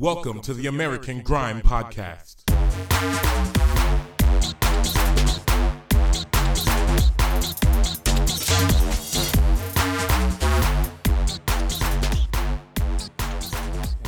Welcome 0.00 0.40
to 0.42 0.54
the 0.54 0.68
American 0.68 1.22
Grime 1.22 1.60
Podcast. 1.60 2.44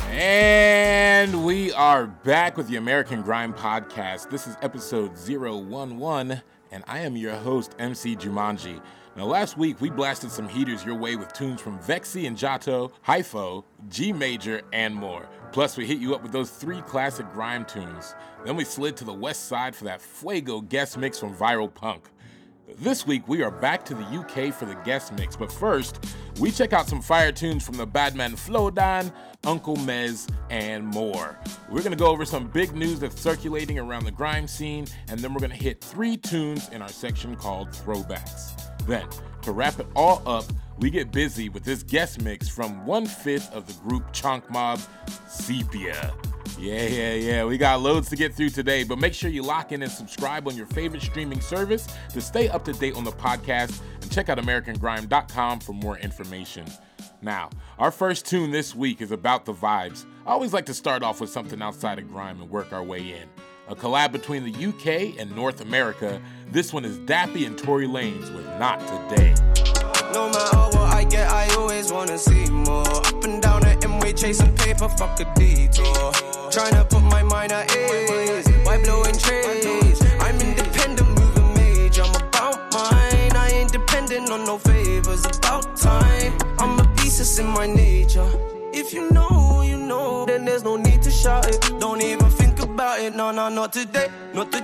And 0.09 1.45
we 1.45 1.73
are 1.73 2.07
back 2.07 2.55
with 2.55 2.69
the 2.69 2.77
American 2.77 3.21
Grime 3.21 3.53
Podcast. 3.53 4.29
This 4.29 4.47
is 4.47 4.55
episode 4.61 5.17
011, 5.17 6.41
and 6.71 6.85
I 6.87 6.99
am 6.99 7.17
your 7.17 7.35
host, 7.35 7.75
MC 7.79 8.15
Jumanji. 8.15 8.81
Now, 9.17 9.25
last 9.25 9.57
week 9.57 9.81
we 9.81 9.89
blasted 9.89 10.31
some 10.31 10.47
heaters 10.47 10.85
your 10.85 10.95
way 10.95 11.17
with 11.17 11.33
tunes 11.33 11.59
from 11.59 11.77
Vexy 11.79 12.27
and 12.27 12.37
Jato, 12.37 12.93
Hypho, 13.05 13.65
G 13.89 14.13
Major, 14.13 14.61
and 14.71 14.95
more. 14.95 15.27
Plus, 15.51 15.75
we 15.75 15.85
hit 15.85 15.97
you 15.97 16.15
up 16.15 16.23
with 16.23 16.31
those 16.31 16.49
three 16.49 16.81
classic 16.83 17.29
grime 17.33 17.65
tunes. 17.65 18.15
Then 18.45 18.55
we 18.55 18.63
slid 18.63 18.95
to 18.97 19.03
the 19.03 19.13
west 19.13 19.49
side 19.49 19.75
for 19.75 19.83
that 19.83 20.01
Fuego 20.01 20.61
guest 20.61 20.97
mix 20.97 21.19
from 21.19 21.35
Viral 21.35 21.73
Punk. 21.73 22.05
This 22.77 23.05
week, 23.05 23.27
we 23.27 23.43
are 23.43 23.51
back 23.51 23.83
to 23.85 23.93
the 23.93 24.03
UK 24.03 24.53
for 24.53 24.63
the 24.63 24.79
guest 24.85 25.11
mix, 25.11 25.35
but 25.35 25.51
first, 25.51 26.05
we 26.39 26.49
check 26.49 26.71
out 26.71 26.87
some 26.87 27.01
fire 27.01 27.33
tunes 27.33 27.65
from 27.65 27.75
the 27.75 27.85
Badman 27.85 28.37
Flowdan, 28.37 29.11
Uncle 29.43 29.75
Mez, 29.75 30.31
and 30.49 30.87
more. 30.87 31.37
We're 31.69 31.83
gonna 31.83 31.97
go 31.97 32.07
over 32.07 32.23
some 32.23 32.47
big 32.47 32.73
news 32.73 33.01
that's 33.01 33.19
circulating 33.19 33.77
around 33.77 34.05
the 34.05 34.11
grime 34.11 34.47
scene, 34.47 34.87
and 35.09 35.19
then 35.19 35.33
we're 35.33 35.41
gonna 35.41 35.53
hit 35.53 35.83
three 35.83 36.15
tunes 36.15 36.69
in 36.69 36.81
our 36.81 36.87
section 36.87 37.35
called 37.35 37.71
Throwbacks. 37.71 38.60
Then, 38.85 39.07
to 39.43 39.51
wrap 39.51 39.79
it 39.79 39.87
all 39.95 40.21
up, 40.25 40.45
we 40.77 40.89
get 40.89 41.11
busy 41.11 41.49
with 41.49 41.63
this 41.63 41.83
guest 41.83 42.21
mix 42.21 42.49
from 42.49 42.85
one 42.85 43.05
fifth 43.05 43.53
of 43.53 43.67
the 43.67 43.73
group 43.87 44.11
Chonk 44.13 44.49
Mob, 44.49 44.79
Sepia. 45.27 46.13
Yeah, 46.57 46.87
yeah, 46.87 47.13
yeah. 47.13 47.45
We 47.45 47.57
got 47.57 47.81
loads 47.81 48.09
to 48.09 48.15
get 48.15 48.33
through 48.33 48.49
today, 48.49 48.83
but 48.83 48.97
make 48.97 49.13
sure 49.13 49.29
you 49.29 49.43
lock 49.43 49.71
in 49.71 49.81
and 49.81 49.91
subscribe 49.91 50.47
on 50.47 50.55
your 50.55 50.65
favorite 50.67 51.01
streaming 51.01 51.41
service 51.41 51.87
to 52.13 52.21
stay 52.21 52.49
up 52.49 52.65
to 52.65 52.73
date 52.73 52.95
on 52.95 53.03
the 53.03 53.11
podcast 53.11 53.79
and 54.01 54.11
check 54.11 54.29
out 54.29 54.37
AmericanGrime.com 54.37 55.59
for 55.59 55.73
more 55.73 55.97
information. 55.99 56.65
Now, 57.21 57.49
our 57.77 57.91
first 57.91 58.25
tune 58.25 58.51
this 58.51 58.75
week 58.75 59.01
is 59.01 59.11
about 59.11 59.45
the 59.45 59.53
vibes. 59.53 60.05
I 60.25 60.31
always 60.31 60.53
like 60.53 60.65
to 60.67 60.73
start 60.73 61.03
off 61.03 61.21
with 61.21 61.29
something 61.29 61.61
outside 61.61 61.99
of 61.99 62.07
grime 62.07 62.41
and 62.41 62.49
work 62.49 62.73
our 62.73 62.83
way 62.83 62.99
in. 62.99 63.29
A 63.71 63.75
collab 63.75 64.11
between 64.11 64.43
the 64.43 64.51
UK 64.51 65.17
and 65.17 65.33
North 65.33 65.61
America. 65.61 66.21
This 66.51 66.73
one 66.73 66.83
is 66.83 66.99
Dappy 66.99 67.47
and 67.47 67.57
Tory 67.57 67.87
Lanez 67.87 68.35
with 68.35 68.45
Not 68.59 68.81
Today. 68.81 69.33
No 70.11 70.27
matter 70.27 70.77
what 70.77 70.93
I 70.93 71.05
get, 71.05 71.31
I 71.31 71.47
always 71.55 71.89
wanna 71.89 72.17
see 72.17 72.49
more. 72.49 72.85
Up 72.85 73.23
and 73.23 73.41
down 73.41 73.61
the 73.61 73.79
M-way, 73.85 74.11
chasing 74.11 74.53
paper, 74.57 74.89
fuck 74.89 75.17
a 75.21 75.33
detour. 75.35 76.11
Trying 76.51 76.73
to 76.73 76.85
put 76.89 77.03
my 77.03 77.23
mind 77.23 77.53
at 77.53 77.73
ease, 77.73 78.45
why 78.65 78.83
blowing? 78.83 79.11
Not 93.61 93.73
today, 93.73 94.07
not 94.33 94.51
today, 94.51 94.60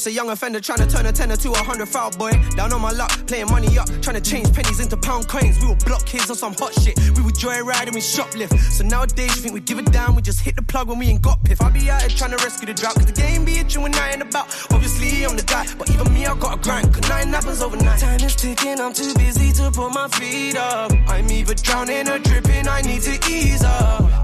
just 0.00 0.06
a 0.06 0.12
young 0.12 0.30
offender 0.30 0.60
trying 0.60 0.78
to 0.78 0.86
turn 0.86 1.04
a 1.04 1.12
tenner 1.12 1.36
to 1.36 1.50
a 1.50 1.58
hundred 1.58 1.86
foul 1.86 2.10
boy. 2.12 2.30
Down 2.56 2.72
on 2.72 2.80
my 2.80 2.90
luck, 2.90 3.10
playing 3.26 3.50
money 3.50 3.76
up, 3.76 3.86
trying 4.00 4.16
to 4.16 4.22
change 4.22 4.50
pennies 4.54 4.80
into 4.80 4.96
pound 4.96 5.28
coins. 5.28 5.60
We 5.60 5.68
were 5.68 5.76
block 5.84 6.06
kids 6.06 6.30
on 6.30 6.36
some 6.36 6.54
hot 6.54 6.72
shit. 6.80 6.98
We 7.16 7.22
would 7.22 7.34
joyride 7.34 7.84
and 7.84 7.94
we 7.94 8.00
shoplift. 8.00 8.58
So 8.58 8.82
nowadays 8.82 9.36
you 9.36 9.42
think 9.42 9.52
we 9.52 9.60
give 9.60 9.78
it 9.78 9.92
down, 9.92 10.16
we 10.16 10.22
just 10.22 10.40
hit 10.40 10.56
the 10.56 10.62
plug 10.62 10.88
when 10.88 10.98
we 10.98 11.08
ain't 11.08 11.20
got 11.20 11.44
piff. 11.44 11.60
I 11.60 11.68
be 11.68 11.90
out 11.90 12.00
here 12.00 12.08
trying 12.08 12.30
to 12.30 12.38
rescue 12.38 12.66
the 12.66 12.72
drought, 12.72 12.94
cause 12.94 13.04
the 13.04 13.12
game 13.12 13.44
be 13.44 13.58
itching 13.58 13.82
when 13.82 13.94
I 13.94 14.12
ain't 14.12 14.22
about. 14.22 14.46
Obviously 14.70 15.22
I'm 15.26 15.36
the 15.36 15.42
guy, 15.42 15.66
but 15.76 15.90
even 15.90 16.14
me 16.14 16.24
I 16.24 16.34
gotta 16.38 16.62
grind, 16.62 16.94
cause 16.94 17.06
nothing 17.06 17.28
happens 17.28 17.60
overnight. 17.60 18.00
Time 18.00 18.20
is 18.20 18.34
ticking, 18.34 18.80
I'm 18.80 18.94
too 18.94 19.12
busy 19.14 19.52
to 19.52 19.70
put 19.70 19.92
my 19.92 20.08
feet 20.08 20.56
up. 20.56 20.92
I'm 21.08 21.30
either 21.30 21.54
drowning 21.54 22.08
or 22.08 22.18
dripping, 22.18 22.68
I 22.68 22.80
need 22.80 23.02
to 23.02 23.20
ease 23.28 23.64
up. 23.64 24.19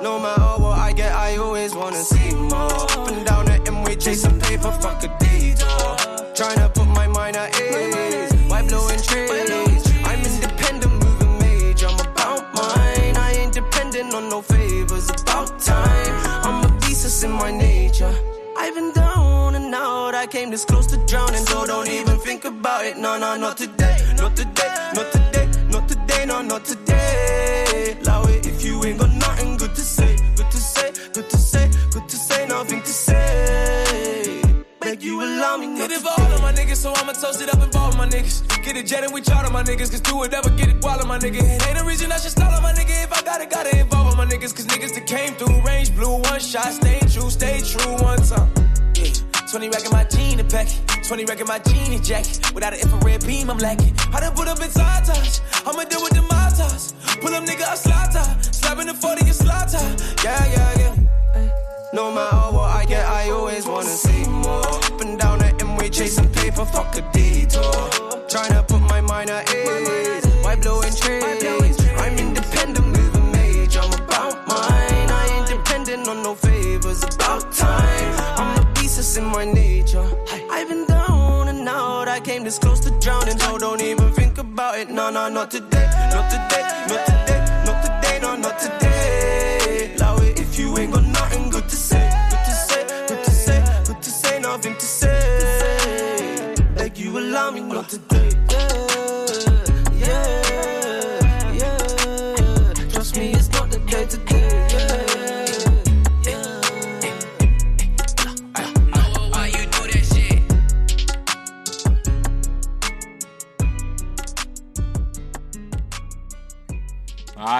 No 0.00 0.20
matter 0.20 0.62
what 0.62 0.78
I 0.78 0.92
get, 0.92 1.12
I 1.12 1.36
always 1.38 1.74
wanna 1.74 2.02
see 2.04 2.32
more. 2.34 2.70
Up 2.70 3.08
and 3.08 3.26
down 3.26 3.46
the 3.46 3.60
M-way, 3.66 3.96
chasing 3.96 4.38
paper, 4.38 4.70
fuck 4.80 5.02
a 5.02 5.08
detour. 5.18 5.96
Trying 6.36 6.58
to 6.58 6.68
put 6.68 6.86
my 6.86 7.08
mind 7.08 7.36
at 7.36 7.50
ease. 7.60 8.32
Why 8.48 8.62
blowing 8.62 9.00
trees? 9.00 9.84
I'm 10.04 10.20
independent, 10.22 10.92
moving 11.02 11.38
major. 11.40 11.88
I'm 11.88 11.98
about 11.98 12.54
mine. 12.54 13.16
I 13.16 13.34
ain't 13.38 13.54
dependent 13.54 14.14
on 14.14 14.28
no 14.28 14.40
favors. 14.40 15.10
About 15.10 15.58
time. 15.58 16.14
I'm 16.46 16.64
a 16.64 16.82
it's 16.88 17.24
in 17.24 17.32
my 17.32 17.50
nature. 17.50 18.14
I've 18.56 18.74
been 18.76 18.92
down 18.92 19.56
and 19.56 19.74
out. 19.74 20.14
I 20.14 20.28
came 20.28 20.50
this 20.50 20.64
close 20.64 20.86
to 20.92 20.96
drowning, 21.06 21.44
so 21.44 21.66
don't 21.66 21.88
even 21.88 22.18
think 22.20 22.44
about 22.44 22.84
it. 22.84 22.96
No, 22.98 23.18
no, 23.18 23.36
not 23.36 23.56
today. 23.56 23.96
Not 24.16 24.36
today. 24.36 24.92
Not 24.94 25.10
today. 25.10 25.48
Not 25.70 25.88
today. 25.88 26.24
No, 26.26 26.40
not 26.40 26.64
today. 26.64 27.71
Allow 27.82 28.22
it 28.24 28.46
if 28.46 28.64
you 28.64 28.84
ain't 28.84 28.98
got 28.98 29.10
nothing 29.10 29.56
good 29.56 29.74
to 29.74 29.80
say. 29.80 30.16
Good 30.36 30.50
to 30.50 30.56
say. 30.56 30.92
Good 31.12 31.28
to 31.30 31.36
say. 31.36 31.70
Good 31.90 32.08
to 32.08 32.16
say. 32.16 32.46
Nothing 32.46 32.80
to 32.80 32.88
say. 32.88 34.42
Beg 34.80 35.02
you 35.02 35.20
allow 35.20 35.56
me 35.56 35.66
not 35.66 35.88
Get 35.88 35.92
it 35.92 36.00
for 36.00 36.20
all 36.20 36.32
of 36.32 36.42
my 36.42 36.52
niggas, 36.52 36.76
so 36.76 36.92
I'ma 36.94 37.12
toast 37.12 37.40
it 37.42 37.52
up 37.52 37.60
and 37.60 37.72
ball 37.72 37.88
with 37.88 37.98
my 37.98 38.08
niggas. 38.08 38.42
Get 38.64 38.76
it 38.76 38.86
jet 38.86 39.04
and 39.04 39.12
we 39.12 39.20
charter 39.20 39.50
my 39.52 39.62
niggas, 39.62 39.90
cause 39.90 40.00
do 40.00 40.16
whatever, 40.16 40.50
get 40.50 40.68
it 40.68 40.84
while 40.84 41.04
my 41.06 41.18
nigga. 41.18 41.42
Ain't 41.68 41.80
a 41.80 41.84
reason 41.84 42.10
I 42.12 42.18
should 42.18 42.32
stall 42.32 42.52
on 42.52 42.62
my 42.62 42.72
nigga. 42.72 43.04
If 43.04 43.12
I 43.12 43.22
got 43.22 43.40
it, 43.40 43.50
gotta 43.50 43.76
involve 43.78 44.08
on 44.08 44.16
my 44.16 44.26
niggas, 44.26 44.54
cause 44.54 44.66
niggas 44.66 44.94
that 44.94 45.06
came 45.06 45.34
through 45.34 45.60
range 45.62 45.94
blue, 45.94 46.18
one 46.18 46.40
shot, 46.40 46.72
stay 46.72 47.00
true, 47.00 47.30
stay 47.30 47.60
true, 47.60 47.92
one 48.02 48.18
time. 48.18 48.50
Yeah. 48.96 49.12
20 49.50 49.68
rack 49.68 49.84
in 49.84 49.92
my 49.92 50.04
jean 50.04 50.40
and 50.40 50.50
pack 50.50 50.68
20 51.02 51.24
rack 51.24 51.40
in 51.40 51.46
my 51.46 51.56
and 51.56 52.04
jacket. 52.04 52.54
Without 52.54 52.74
an 52.74 52.80
infrared 52.80 53.26
beam, 53.26 53.50
I'm 53.50 53.58
lacking. 53.58 53.94
I 54.12 54.20
done 54.20 54.34
put 54.34 54.48
up 54.48 54.60
in 54.60 54.70
touch. 54.70 55.40
I'ma 55.66 55.84
deal 55.84 56.02
with 56.02 56.14
the 56.14 56.22
motos. 56.30 56.94
Pull 57.20 57.34
up, 57.34 57.44
nigga, 57.44 57.72
a 57.72 57.76
slaughter. 57.76 58.24
Slapping 58.40 58.86
the 58.86 58.94
40 58.94 59.24
and 59.26 59.34
slaughter. 59.34 59.82
Yeah, 60.24 60.44
yeah, 60.46 60.78
yeah. 60.78 60.92
No 61.92 62.12
matter 62.14 62.54
what 62.54 62.70
I 62.76 62.84
get, 62.84 63.06
I 63.06 63.30
always 63.30 63.66
wanna 63.66 63.88
see 63.88 64.28
more. 64.28 64.66
Up 64.66 65.00
and 65.00 65.18
down 65.18 65.40
the 65.40 65.54
M-way, 65.60 65.90
chasing 65.90 66.28
paper, 66.32 66.64
fuck 66.64 66.96
a 66.96 67.02
detour. 67.12 68.28
Trying 68.28 68.52
to 68.52 68.64
put 68.66 68.80
my 68.80 69.00
mind 69.00 69.30
at 69.30 69.52
ease. 69.52 70.21
Out. 82.58 82.64
I 82.64 82.72
came 82.72 82.76
this 82.76 82.80
close 82.80 82.80
to 82.80 82.90
drowning, 83.00 83.38
so 83.38 83.58
don't 83.58 83.80
even 83.80 84.12
think 84.12 84.38
about 84.38 84.78
it. 84.78 84.90
No, 84.90 85.10
no. 85.10 85.28
Not 85.28 85.50
today. 85.50 86.01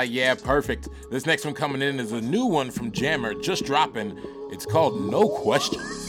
Yeah, 0.02 0.34
perfect. 0.34 0.88
This 1.10 1.26
next 1.26 1.44
one 1.44 1.54
coming 1.54 1.82
in 1.82 2.00
is 2.00 2.12
a 2.12 2.20
new 2.20 2.46
one 2.46 2.70
from 2.70 2.92
Jammer, 2.92 3.34
just 3.34 3.64
dropping. 3.64 4.18
It's 4.50 4.66
called 4.66 5.00
No 5.10 5.28
Questions. 5.28 6.01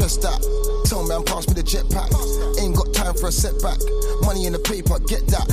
Don't 0.00 0.08
stress 0.08 0.24
that. 0.24 0.40
Tell 0.88 1.04
man, 1.04 1.22
pass 1.28 1.44
me 1.44 1.52
the 1.52 1.60
jetpack. 1.60 2.08
Ain't 2.56 2.72
got 2.72 2.88
time 2.96 3.12
for 3.20 3.28
a 3.28 3.32
setback. 3.32 3.76
Money 4.24 4.48
in 4.48 4.56
the 4.56 4.62
paper, 4.64 4.96
get 5.04 5.28
that. 5.28 5.44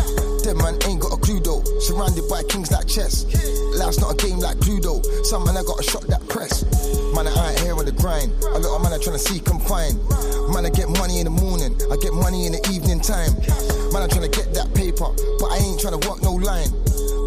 Them 0.47 0.63
man 0.63 0.79
ain't 0.87 1.03
got 1.03 1.11
a 1.11 1.19
clue 1.19 1.43
though. 1.43 1.59
Surrounded 1.83 2.23
by 2.31 2.47
kings 2.47 2.71
like 2.71 2.87
chess. 2.87 3.27
Life's 3.75 3.99
not 3.99 4.15
a 4.15 4.17
game 4.17 4.39
like 4.39 4.55
Cluedo. 4.63 5.03
Some 5.27 5.43
man 5.43 5.59
I 5.59 5.67
got 5.67 5.79
a 5.79 5.83
shot 5.83 6.07
that 6.07 6.23
press. 6.31 6.63
Man, 7.11 7.27
I 7.27 7.51
ain't 7.51 7.59
here 7.59 7.75
on 7.75 7.83
the 7.83 7.91
grind. 7.91 8.31
A 8.55 8.63
lot 8.63 8.79
of 8.79 8.87
man 8.87 8.95
to 8.95 9.19
seek 9.19 9.43
and 9.51 9.59
find. 9.67 9.99
Man, 10.47 10.63
I 10.63 10.71
get 10.71 10.87
money 10.95 11.19
in 11.19 11.27
the 11.27 11.35
morning. 11.35 11.75
I 11.91 11.99
get 11.99 12.15
money 12.15 12.47
in 12.47 12.55
the 12.55 12.63
evening 12.71 13.03
time. 13.03 13.35
Man, 13.91 14.07
I'm 14.07 14.07
trying 14.07 14.31
to 14.31 14.31
get 14.31 14.55
that 14.55 14.71
paper, 14.71 15.11
but 15.43 15.51
I 15.51 15.59
ain't 15.59 15.75
trying 15.83 15.99
to 15.99 16.03
work 16.07 16.23
no 16.23 16.39
line. 16.39 16.71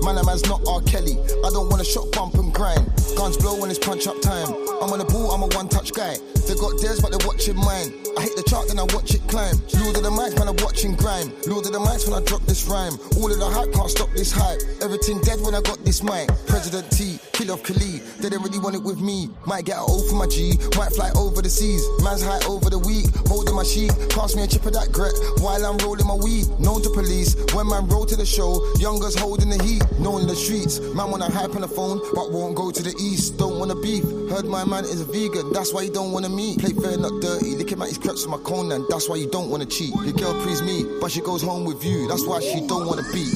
Man, 0.09 0.17
a 0.17 0.25
man's 0.25 0.49
not 0.49 0.65
R. 0.65 0.81
Kelly. 0.89 1.21
I 1.45 1.53
don't 1.53 1.69
wanna 1.69 1.85
shot 1.85 2.09
bump 2.17 2.41
and 2.41 2.49
grind. 2.61 2.85
Guns 3.17 3.39
blow 3.39 3.59
when 3.59 3.71
it's 3.71 3.79
punch 3.79 4.07
up 4.07 4.21
time. 4.21 4.53
I'm 4.83 4.93
on 4.93 4.99
the 4.99 5.09
ball, 5.09 5.33
I'm 5.33 5.43
a 5.43 5.49
one 5.57 5.69
touch 5.69 5.95
guy. 5.95 6.17
They 6.47 6.55
got 6.55 6.77
theirs, 6.81 7.01
but 7.01 7.11
they're 7.11 7.27
watching 7.27 7.57
mine. 7.57 7.89
I 8.19 8.29
hit 8.29 8.37
the 8.37 8.45
chart, 8.45 8.69
then 8.69 8.79
I 8.79 8.85
watch 8.93 9.15
it 9.15 9.25
climb. 9.29 9.57
Lord 9.81 9.97
of 9.97 10.03
the 10.03 10.11
mics, 10.11 10.37
man, 10.37 10.49
I'm 10.49 10.61
watching 10.61 10.95
grime. 10.95 11.33
Lord 11.47 11.65
of 11.65 11.73
the 11.73 11.79
mics 11.79 12.05
when 12.05 12.21
I 12.21 12.23
drop 12.27 12.43
this 12.45 12.67
rhyme. 12.67 12.99
All 13.17 13.33
of 13.33 13.39
the 13.39 13.49
hype 13.49 13.73
can't 13.73 13.89
stop 13.89 14.11
this 14.13 14.33
hype. 14.33 14.61
Everything 14.83 15.21
dead 15.23 15.41
when 15.41 15.55
I 15.55 15.63
got 15.63 15.85
this 15.85 16.03
mic. 16.03 16.29
President 16.47 16.91
T, 16.91 17.19
kill 17.33 17.53
off 17.53 17.63
Khalid. 17.63 18.03
They 18.21 18.29
didn't 18.29 18.43
really 18.43 18.59
want 18.59 18.77
it 18.77 18.83
with 18.83 19.01
me. 19.01 19.31
Might 19.47 19.65
get 19.65 19.79
O 19.79 20.03
for 20.09 20.17
my 20.17 20.27
G. 20.27 20.59
Might 20.77 20.93
fly 20.93 21.11
over 21.17 21.41
the 21.41 21.49
seas. 21.49 21.81
Man's 22.03 22.25
high 22.25 22.45
over 22.45 22.69
the 22.69 22.79
week. 22.79 23.09
Holding 23.29 23.55
my 23.55 23.65
sheep. 23.65 23.93
Pass 24.11 24.35
me 24.37 24.43
a 24.43 24.47
chip 24.47 24.67
of 24.67 24.75
that 24.75 24.93
grit 24.93 25.15
while 25.41 25.65
I'm 25.65 25.79
rolling 25.79 26.07
my 26.07 26.19
weed. 26.19 26.49
Known 26.59 26.83
to 26.83 26.91
police. 26.91 27.37
When 27.55 27.69
man 27.69 27.87
roll 27.89 28.07
to 28.07 28.17
the 28.17 28.27
show, 28.27 28.61
youngers 28.77 29.15
holding 29.15 29.51
the 29.51 29.63
heat. 29.63 29.87
Known 30.01 30.23
in 30.23 30.27
the 30.27 30.37
streets. 30.37 30.81
Man 30.81 31.11
wanna 31.11 31.31
hype 31.31 31.55
on 31.55 31.63
the 31.63 31.69
phone, 31.69 32.01
but 32.13 32.33
won't 32.33 32.50
go 32.55 32.71
to 32.71 32.83
the 32.83 32.95
east. 33.01 33.39
Don't 33.39 33.59
wanna 33.59 33.75
beef. 33.75 34.05
Heard 34.31 34.47
my 34.47 34.65
man 34.65 34.85
is 34.85 35.01
a 35.01 35.05
vegan. 35.05 35.53
That's 35.53 35.73
why 35.73 35.85
he 35.85 35.91
don't 35.91 36.13
wanna 36.13 36.29
meet. 36.29 36.59
Play 36.61 36.73
fair, 36.73 36.97
not 36.99 37.21
dirty. 37.21 37.57
Licking 37.57 37.81
at 37.81 37.89
his 37.89 37.99
creps 37.99 38.27
with 38.27 38.31
my 38.31 38.43
cone, 38.45 38.73
and 38.73 38.85
that's 38.89 39.09
why 39.09 39.17
you 39.17 39.29
don't 39.29 39.51
wanna 39.51 39.67
cheat. 39.67 39.95
Your 40.05 40.13
girl 40.13 40.35
please 40.43 40.63
me, 40.63 40.85
but 41.01 41.11
she 41.11 41.21
goes 41.21 41.43
home 41.43 41.65
with 41.65 41.85
you. 41.85 42.09
That's 42.09 42.27
why 42.27 42.41
she 42.41 42.67
don't 42.67 42.87
wanna 42.87 43.05
beat. 43.13 43.35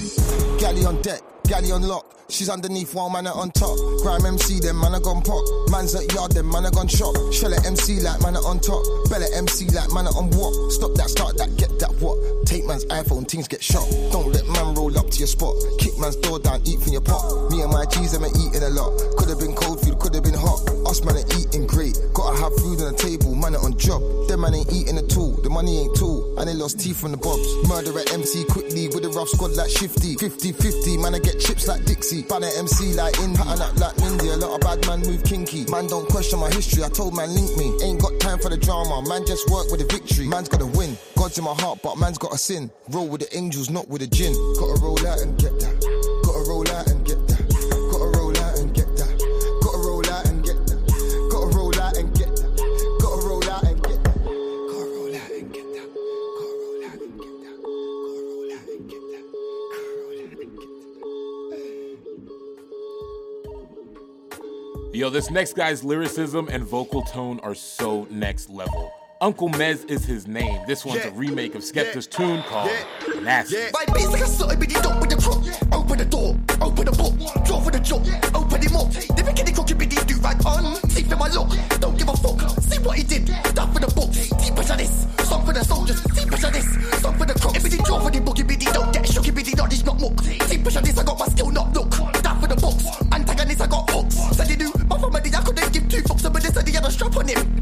Galley 0.59 0.85
on 0.85 1.03
deck. 1.03 1.34
Galley 1.45 1.73
on 1.73 1.83
lock, 1.83 2.07
she's 2.31 2.49
underneath 2.49 2.95
while 2.95 3.11
man 3.11 3.27
on 3.27 3.51
top. 3.51 3.77
Grime 4.03 4.25
MC, 4.25 4.61
them 4.61 4.81
man 4.81 4.95
are 4.95 5.01
gone 5.01 5.21
pop. 5.23 5.45
Man's 5.71 5.95
at 5.95 6.11
yard, 6.15 6.33
them 6.33 6.51
man 6.51 6.65
are 6.65 6.71
gone 6.71 6.89
shop. 6.89 7.15
Shell 7.33 7.53
MC 7.67 8.01
like 8.01 8.21
man 8.23 8.37
on 8.37 8.61
top. 8.61 8.83
Bella 9.11 9.27
MC 9.37 9.69
like 9.77 9.93
man 9.93 10.07
on 10.09 10.31
what? 10.33 10.73
Stop 10.73 10.95
that, 10.95 11.11
start 11.11 11.37
that, 11.37 11.55
get 11.57 11.79
that 11.81 11.93
what? 12.01 12.17
Take 12.47 12.65
man's 12.65 12.87
iPhone, 12.87 13.29
things 13.29 13.47
get 13.47 13.63
shot. 13.63 13.85
Don't 14.11 14.33
let 14.33 14.49
man 14.49 14.75
roll 14.75 14.97
up 14.99 15.11
to 15.11 15.19
your 15.19 15.29
spot. 15.29 15.55
Kick 15.79 15.97
man's 15.99 16.17
door 16.17 16.39
down, 16.39 16.63
eat 16.65 16.81
from 16.81 16.93
your 16.93 17.03
pot. 17.03 17.51
Me 17.51 17.61
and 17.61 17.71
my 17.71 17.85
G's, 17.87 18.13
them 18.13 18.25
are 18.25 18.33
eating 18.41 18.63
a 18.65 18.71
lot. 18.73 18.97
Could 19.17 19.29
have 19.29 19.39
been 19.39 19.55
cold 19.55 19.81
food, 19.85 19.99
could 20.15 20.31
been 20.31 20.39
hot. 20.39 20.63
Us 20.87 21.03
man 21.03 21.17
are 21.17 21.29
eating 21.39 21.67
great. 21.67 21.99
Gotta 22.13 22.39
have 22.39 22.55
food 22.57 22.81
on 22.81 22.93
the 22.93 22.99
table, 22.99 23.35
man 23.35 23.57
on 23.57 23.77
job. 23.77 24.03
Them 24.29 24.43
man 24.43 24.55
ain't 24.55 24.71
eating 24.73 24.99
at 24.99 25.17
all. 25.17 25.33
The 25.43 25.51
money 25.51 25.81
ain't 25.81 25.97
tall. 25.97 26.39
And 26.39 26.49
they 26.49 26.55
lost 26.55 26.79
teeth 26.81 27.01
from 27.01 27.11
the 27.11 27.17
bobs. 27.17 27.47
Murder 27.67 27.99
at 27.99 28.13
MC 28.13 28.45
quickly 28.45 28.89
with 28.89 29.05
a 29.05 29.11
rough 29.11 29.29
squad 29.29 29.53
like 29.53 29.71
Shifty. 29.71 30.15
50-50, 30.17 31.03
man 31.03 31.15
I 31.15 31.19
get 31.19 31.41
chips 31.41 31.67
like 31.67 31.85
Dixie. 31.85 32.23
Banner 32.23 32.51
MC 32.57 32.95
like 32.95 33.19
in, 33.21 33.35
pattern 33.35 33.63
up 33.63 33.77
like 33.79 33.99
Mindy. 33.99 34.29
A 34.29 34.37
lot 34.37 34.55
of 34.55 34.61
bad 34.61 34.87
man 34.87 35.01
move 35.03 35.25
kinky. 35.25 35.65
Man 35.71 35.87
don't 35.87 36.09
question 36.09 36.39
my 36.39 36.51
history. 36.51 36.85
I 36.85 36.89
told 36.89 37.15
man 37.15 37.35
link 37.35 37.51
me. 37.57 37.75
Ain't 37.83 38.01
got 38.01 38.19
time 38.21 38.39
for 38.39 38.49
the 38.49 38.59
drama. 38.59 39.03
Man 39.09 39.27
just 39.27 39.49
work 39.51 39.71
with 39.71 39.81
the 39.81 39.89
victory. 39.91 40.29
Man's 40.29 40.49
gotta 40.49 40.67
win. 40.67 40.97
God's 41.17 41.39
in 41.39 41.45
my 41.45 41.55
heart, 41.55 41.81
but 41.83 41.99
man's 41.99 42.19
gotta 42.19 42.39
sin. 42.39 42.71
Roll 42.91 43.09
with 43.09 43.23
the 43.23 43.37
angels, 43.37 43.71
not 43.71 43.89
with 43.89 44.01
the 44.03 44.07
gin. 44.07 44.33
Gotta 44.59 44.81
roll 44.81 44.99
out 45.07 45.21
and 45.21 45.39
get 45.39 45.59
that. 45.61 45.94
Yo, 65.05 65.11
this 65.11 65.31
next 65.31 65.55
guy's 65.55 65.85
lyricism 65.85 66.49
and 66.51 66.65
vocal 66.65 67.03
tone 67.03 67.39
are 67.41 67.55
so 67.55 68.09
next 68.09 68.49
level. 68.49 68.91
Uncle 69.21 69.51
Mez 69.51 69.85
is 69.91 70.03
his 70.03 70.27
name. 70.27 70.59
This 70.67 70.83
one's 70.83 71.05
a 71.05 71.11
remake 71.11 71.55
of 71.55 71.61
Skepta's 71.61 72.09
Yeah. 72.11 72.17
tune 72.17 72.43
called 72.45 72.71
Yeah. 72.71 73.21
Nasty. 73.21 73.57
Yeah. 73.57 73.71
My 73.75 73.85
beats 73.93 74.09
like 74.09 74.23
a 74.23 74.27
something 74.27 74.59
with 74.59 74.73
the 74.73 74.81
dope 74.81 74.99
with 75.03 75.11
the 75.11 75.17
crook. 75.17 75.45
Open 75.73 75.99
the 75.99 76.07
door, 76.07 76.35
open 76.59 76.87
the 76.87 76.93
book, 76.93 77.45
draw 77.45 77.61
for 77.61 77.71
the 77.71 77.81
joke, 77.81 78.07
open 78.35 78.63
him 78.63 78.77
up. 78.77 78.91
The 78.93 79.23
bikini 79.23 79.55
crooked 79.55 79.79
with 79.79 79.91
the 79.91 80.05
do 80.07 80.19
rag 80.23 80.41
on. 80.47 80.75
Teeth 80.89 81.13
in 81.13 81.19
my 81.19 81.29
look, 81.29 81.51
don't 81.81 81.99
give 81.99 82.09
a 82.09 82.17
fuck. 82.17 82.41
See 82.63 82.79
what 82.79 82.97
he 82.97 83.03
did, 83.05 83.27
that 83.27 83.69
for 83.75 83.81
the 83.81 83.93
books. 83.93 84.31
Deep 84.41 84.55
pressure 84.57 84.79
this, 84.79 85.07
song 85.29 85.45
for 85.45 85.53
the 85.53 85.63
soldiers. 85.65 86.01
Deep 86.17 86.29
pressure 86.29 86.51
this, 86.51 86.65
song 87.03 87.15
for 87.19 87.27
the 87.27 87.35
crooks. 87.35 87.63
If 87.63 87.71
he 87.71 87.77
draw 87.77 88.01
for 88.01 88.11
the 88.11 88.23
book, 88.23 88.39
he 88.39 88.45
don't 88.73 88.91
get 88.91 89.07
shook, 89.07 89.27
he 89.27 89.53
knowledge 89.53 89.85
not 89.85 90.01
muck. 90.01 90.17
Deep 90.49 90.63
pressure 90.63 90.81
this, 90.81 90.97
I 90.97 91.05
got 91.05 91.19
my 91.19 91.29
it. 97.31 97.54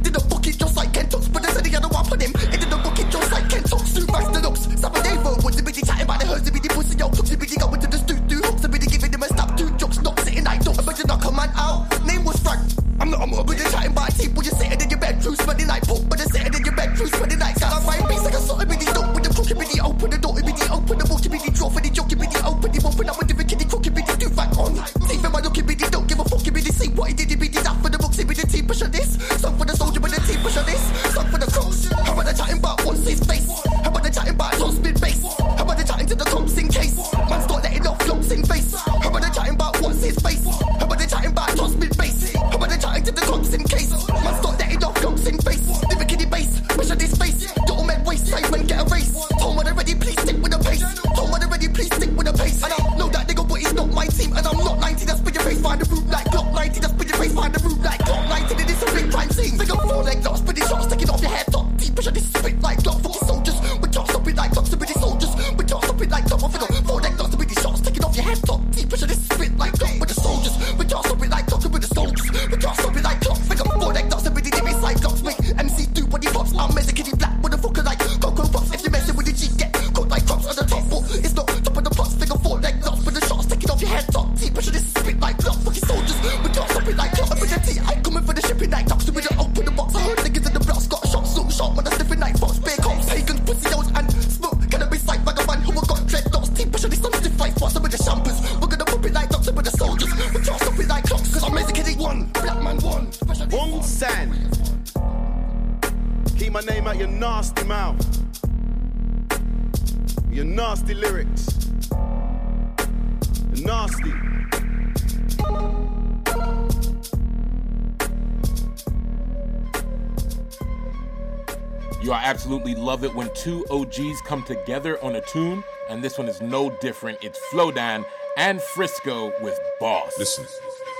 Two 123.42 123.66
OGs 123.70 124.20
come 124.20 124.44
together 124.44 125.02
on 125.02 125.16
a 125.16 125.20
tune, 125.20 125.64
and 125.88 126.00
this 126.00 126.16
one 126.16 126.28
is 126.28 126.40
no 126.40 126.70
different. 126.80 127.18
It's 127.22 127.40
Flowdan 127.50 128.04
and 128.36 128.62
Frisco 128.62 129.32
with 129.42 129.58
Boss. 129.80 130.16
Listen, 130.16 130.46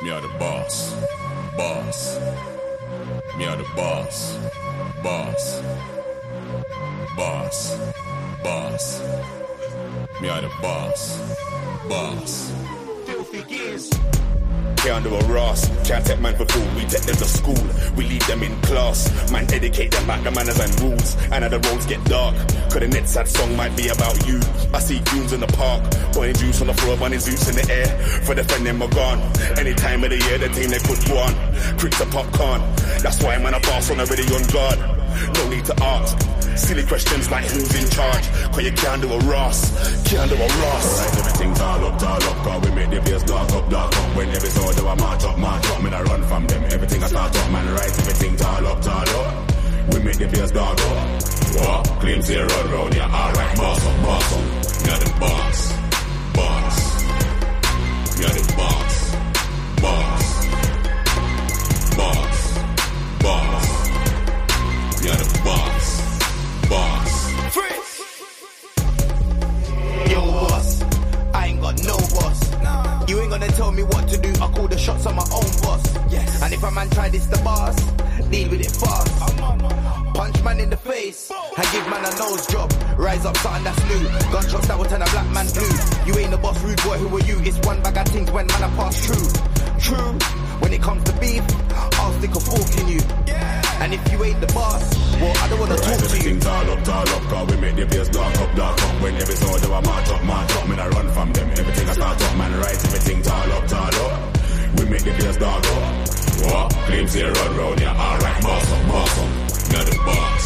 me 0.03 0.11
are 0.11 0.21
the 0.21 0.27
boss. 0.41 0.93
Boss. 1.57 2.19
Me 3.39 3.45
are 3.45 3.57
the 3.57 3.67
boss. 3.77 4.37
Boss. 5.05 5.63
Boss. 7.17 7.79
Boss. 8.43 9.01
Me 10.21 10.29
are 10.29 10.41
the 10.41 10.51
boss. 10.61 11.21
Boss. 11.89 12.53
Filthy 13.07 13.45
gears. 13.45 14.02
Can't 14.83 15.05
do 15.05 15.15
a 15.15 15.25
Ross. 15.33 15.69
Can't 15.87 16.05
take 16.05 16.21
man 16.21 16.35
for 16.35 16.45
food, 16.47 16.75
we 16.75 16.83
take 16.83 17.03
them 17.03 17.15
to 17.15 17.25
school. 17.25 17.65
We 17.97 18.05
leave 18.09 18.27
them 18.27 18.43
in 18.43 18.61
class. 18.63 19.31
Man, 19.31 19.47
educate 19.53 19.93
them 19.93 20.07
back 20.09 20.25
the 20.25 20.31
manners 20.33 20.59
and 20.59 20.81
rules. 20.81 21.17
And 21.31 21.45
the 21.45 21.61
roads 21.71 21.87
get 21.87 22.03
dark. 22.05 22.35
Cause 22.67 22.81
the 22.81 22.89
next 22.89 23.11
sad 23.11 23.29
song 23.29 23.57
might 23.57 23.77
be 23.77 23.89
about 23.89 24.27
you. 24.27 24.41
I 24.75 24.81
see 24.81 24.99
goons 25.13 25.33
in 25.33 25.41
the 25.41 25.47
park, 25.47 25.83
pouring 26.13 26.35
juice 26.35 26.61
on 26.61 26.67
the 26.67 26.75
floor, 26.75 26.97
bunny 26.97 27.19
Zeus 27.19 27.49
in 27.49 27.55
the 27.55 27.73
air. 27.73 27.87
For 28.25 28.35
defending 28.35 28.77
my 28.77 28.89
gun. 28.89 29.21
Any 29.57 29.75
time 29.75 30.03
of 30.03 30.11
the 30.11 30.19
year, 30.19 30.39
the 30.39 30.49
team 30.49 30.71
they 30.71 30.81
could 30.81 30.99
go 31.07 31.19
on. 31.19 31.79
Cricks 31.79 32.01
a 32.01 32.07
popcorn. 32.07 32.61
That's 33.03 33.23
why 33.23 33.39
man, 33.39 33.55
I 33.55 33.61
boss 33.61 33.91
on 33.91 34.01
already 34.01 34.25
on 34.35 34.43
guard. 34.51 34.92
No 35.35 35.49
need 35.49 35.65
to 35.67 35.75
ask. 35.83 36.19
Silly 36.57 36.85
questions 36.85 37.31
like 37.31 37.45
who's 37.45 37.75
in 37.75 37.89
charge. 37.91 38.27
Cause 38.53 38.65
you 38.65 38.73
can't 38.73 39.03
do 39.03 39.13
a 39.13 39.19
Ross. 39.21 39.59
Can't 40.09 40.31
do 40.31 40.37
a 40.37 40.47
Ross. 40.47 40.87
Alright, 41.01 41.19
everything's 41.19 41.61
all 41.61 41.85
up, 41.85 42.03
all 42.03 42.23
up. 42.23 42.37
Cause 42.45 42.61
we 42.69 42.75
make 42.75 42.91
the 42.91 43.01
place 43.01 43.23
dark 43.25 43.51
up, 43.53 43.71
dark 43.71 43.97
up. 43.97 44.17
When 44.17 44.29
every 44.29 44.51
soldier 44.51 44.89
I 44.89 44.95
march 44.95 45.25
up, 45.25 45.39
march 45.39 45.67
up. 45.67 45.83
Me 45.83 45.91
I 45.91 46.03
run 46.03 46.23
from 46.25 46.47
them. 46.47 46.65
Everything 46.65 47.03
I 47.03 47.07
start 47.07 47.37
up, 47.37 47.51
man. 47.51 47.75
Right, 47.75 47.99
everything's 47.99 48.43
all 48.43 48.67
up, 48.67 48.87
all 48.87 49.09
up. 49.21 49.95
We 49.95 49.99
make 50.03 50.19
the 50.19 50.29
place 50.29 50.51
dark 50.51 50.79
up. 50.79 51.23
What? 51.57 52.01
Claim 52.01 52.23
say 52.23 52.41
run 52.41 52.71
round, 52.71 52.95
yeah. 52.95 53.21
Alright, 53.21 53.57
boss 53.57 53.87
up, 53.87 54.03
boss 54.03 54.33
up. 54.33 54.87
You're 54.87 54.99
the. 54.99 55.13
Boss. 55.21 55.82
Gonna 73.33 73.49
tell 73.53 73.73
me 73.73 73.83
what 73.83 74.07
to 74.09 74.19
do. 74.19 74.31
I 74.43 74.47
call 74.53 74.69
the 74.69 74.77
shots 74.77 75.07
on 75.07 75.17
my 75.17 75.23
own 75.33 75.49
boss. 75.65 75.83
Yes. 76.13 76.43
And 76.43 76.53
if 76.53 76.63
a 76.63 76.71
man 76.71 76.91
try 76.91 77.09
this 77.09 77.25
the 77.27 77.39
boss, 77.39 77.77
deal 78.29 78.51
with 78.51 78.61
it 78.61 78.71
fast. 78.71 79.09
Punch 80.15 80.43
man 80.45 80.61
in 80.61 80.69
the 80.69 80.77
face 80.77 81.31
and 81.31 81.67
give 81.73 81.89
man 81.89 82.05
a 82.05 82.19
nose 82.19 82.47
job. 82.49 82.71
Rise 82.99 83.25
up, 83.25 83.35
something 83.39 83.65
that's 83.65 83.83
new. 83.89 84.05
Gunshots 84.31 84.69
that 84.69 84.77
will 84.79 84.85
turn 84.85 85.01
a 85.01 85.07
black 85.07 85.29
man 85.33 85.47
blue. 85.57 85.73
You 86.05 86.21
ain't 86.21 86.31
the 86.31 86.37
boss, 86.37 86.63
rude 86.63 86.77
boy. 86.83 86.99
Who 86.99 87.17
are 87.17 87.25
you? 87.25 87.41
It's 87.41 87.59
one 87.67 87.83
bag 87.83 87.97
of 87.97 88.09
things 88.13 88.31
when 88.31 88.47
man 88.47 88.65
I 88.65 88.69
pass 88.77 89.01
through. 89.07 89.29
True. 89.81 90.13
When 90.61 90.75
it 90.75 90.83
comes 90.83 91.03
to 91.05 91.13
beef, 91.19 91.43
I'll 91.73 92.13
stick 92.19 92.35
a 92.35 92.41
fork 92.41 92.81
in 92.81 92.89
you. 92.89 93.62
And 93.83 93.95
if 93.95 94.13
you 94.13 94.23
ain't 94.23 94.41
the 94.41 94.47
boss, 94.55 94.95
well, 95.19 95.37
I 95.43 95.49
don't 95.49 95.59
wanna 95.59 95.75
talk 95.75 95.87
to 95.87 95.91
you. 95.91 96.05
everything's 96.05 96.47
all 96.47 96.71
up, 96.71 96.87
all 96.87 97.09
up. 97.17 97.23
Cause 97.27 97.51
we 97.51 97.57
make 97.61 97.75
the 97.75 97.85
place 97.87 98.09
dark 98.11 98.39
up, 98.39 98.55
dark 98.55 98.81
up. 98.81 99.03
When 99.03 99.15
every 99.17 99.35
soldier 99.35 99.75
I 99.75 99.81
march 99.81 100.09
up, 100.09 100.23
march 100.23 100.53
up. 100.55 100.69
Me 100.69 100.77
I 100.79 100.87
run 100.87 101.09
from 101.11 101.33
them. 101.33 101.51
Everything 101.51 101.89
I 101.89 101.93
start 101.95 102.23
up, 102.23 102.37
man. 102.37 102.53
Right, 102.61 102.79
everything's 102.87 103.27
all 103.27 103.53
up, 103.59 103.73
all 103.73 103.95
up. 104.07 104.39
We 104.79 104.85
make 104.87 105.03
the 105.03 105.11
place 105.19 105.37
dark 105.37 105.67
up. 105.67 105.83
What? 106.47 106.73
Claim 106.87 107.09
say 107.09 107.25
run 107.25 107.57
round, 107.57 107.81
yeah. 107.81 108.07
Alright, 108.07 108.43
boss 108.43 108.73
up, 108.73 108.87
boss 108.87 109.19
up. 109.19 109.31
You're 109.73 109.85
the 109.91 109.97
boss. 110.07 110.45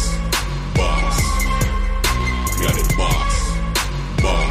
Boss. 0.73 1.17
You're 2.57 2.73
the. 2.73 2.93
Boss. 2.97 3.35
Boss. 4.23 4.46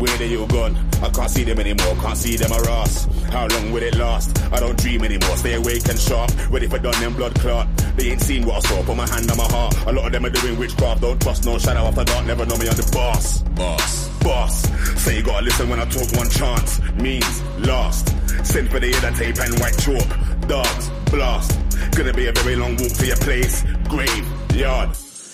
Where 0.00 0.16
they 0.18 0.28
you 0.28 0.46
gone? 0.46 0.76
I 1.02 1.10
can't 1.10 1.30
see 1.30 1.44
them 1.44 1.60
anymore, 1.60 1.94
can't 1.96 2.16
see 2.16 2.36
them 2.36 2.52
arouse. 2.52 3.04
How 3.30 3.46
long 3.46 3.70
will 3.72 3.82
it 3.82 3.94
last? 3.96 4.36
I 4.52 4.58
don't 4.58 4.78
dream 4.78 5.04
anymore, 5.04 5.36
stay 5.36 5.54
awake 5.54 5.88
and 5.88 5.98
sharp. 5.98 6.30
Ready 6.50 6.66
for 6.66 6.78
done 6.78 6.98
them 7.00 7.14
blood 7.14 7.34
clot. 7.36 7.68
They 7.96 8.10
ain't 8.10 8.20
seen 8.20 8.46
what 8.46 8.56
I 8.56 8.68
saw, 8.68 8.82
put 8.82 8.96
my 8.96 9.08
hand 9.08 9.30
on 9.30 9.36
my 9.36 9.44
heart. 9.44 9.74
A 9.86 9.92
lot 9.92 10.06
of 10.06 10.12
them 10.12 10.24
are 10.24 10.30
doing 10.30 10.58
witchcraft, 10.58 11.02
don't 11.02 11.20
trust 11.20 11.44
no 11.44 11.58
shadow 11.58 11.84
after 11.84 12.04
dark, 12.04 12.26
never 12.26 12.46
know 12.46 12.56
me 12.56 12.68
on 12.68 12.76
the 12.76 12.90
boss. 12.92 13.42
Boss. 13.42 14.08
Boss, 14.20 14.68
say 15.02 15.18
you 15.18 15.22
gotta 15.22 15.44
listen 15.44 15.68
when 15.68 15.80
I 15.80 15.84
talk 15.86 16.10
one 16.16 16.28
chance. 16.30 16.80
Means 16.94 17.42
last. 17.66 18.08
Send 18.44 18.70
for 18.70 18.80
the 18.80 18.94
other 18.94 19.16
tape 19.16 19.38
and 19.38 19.58
white 19.60 19.78
chalk. 19.78 20.48
Dogs, 20.48 20.90
blast. 21.10 21.58
Gonna 21.96 22.12
be 22.12 22.26
a 22.26 22.32
very 22.32 22.56
long 22.56 22.76
walk 22.76 22.92
to 22.92 23.06
your 23.06 23.16
place. 23.16 23.64
Grave, 23.88 24.26
yard. 24.54 24.90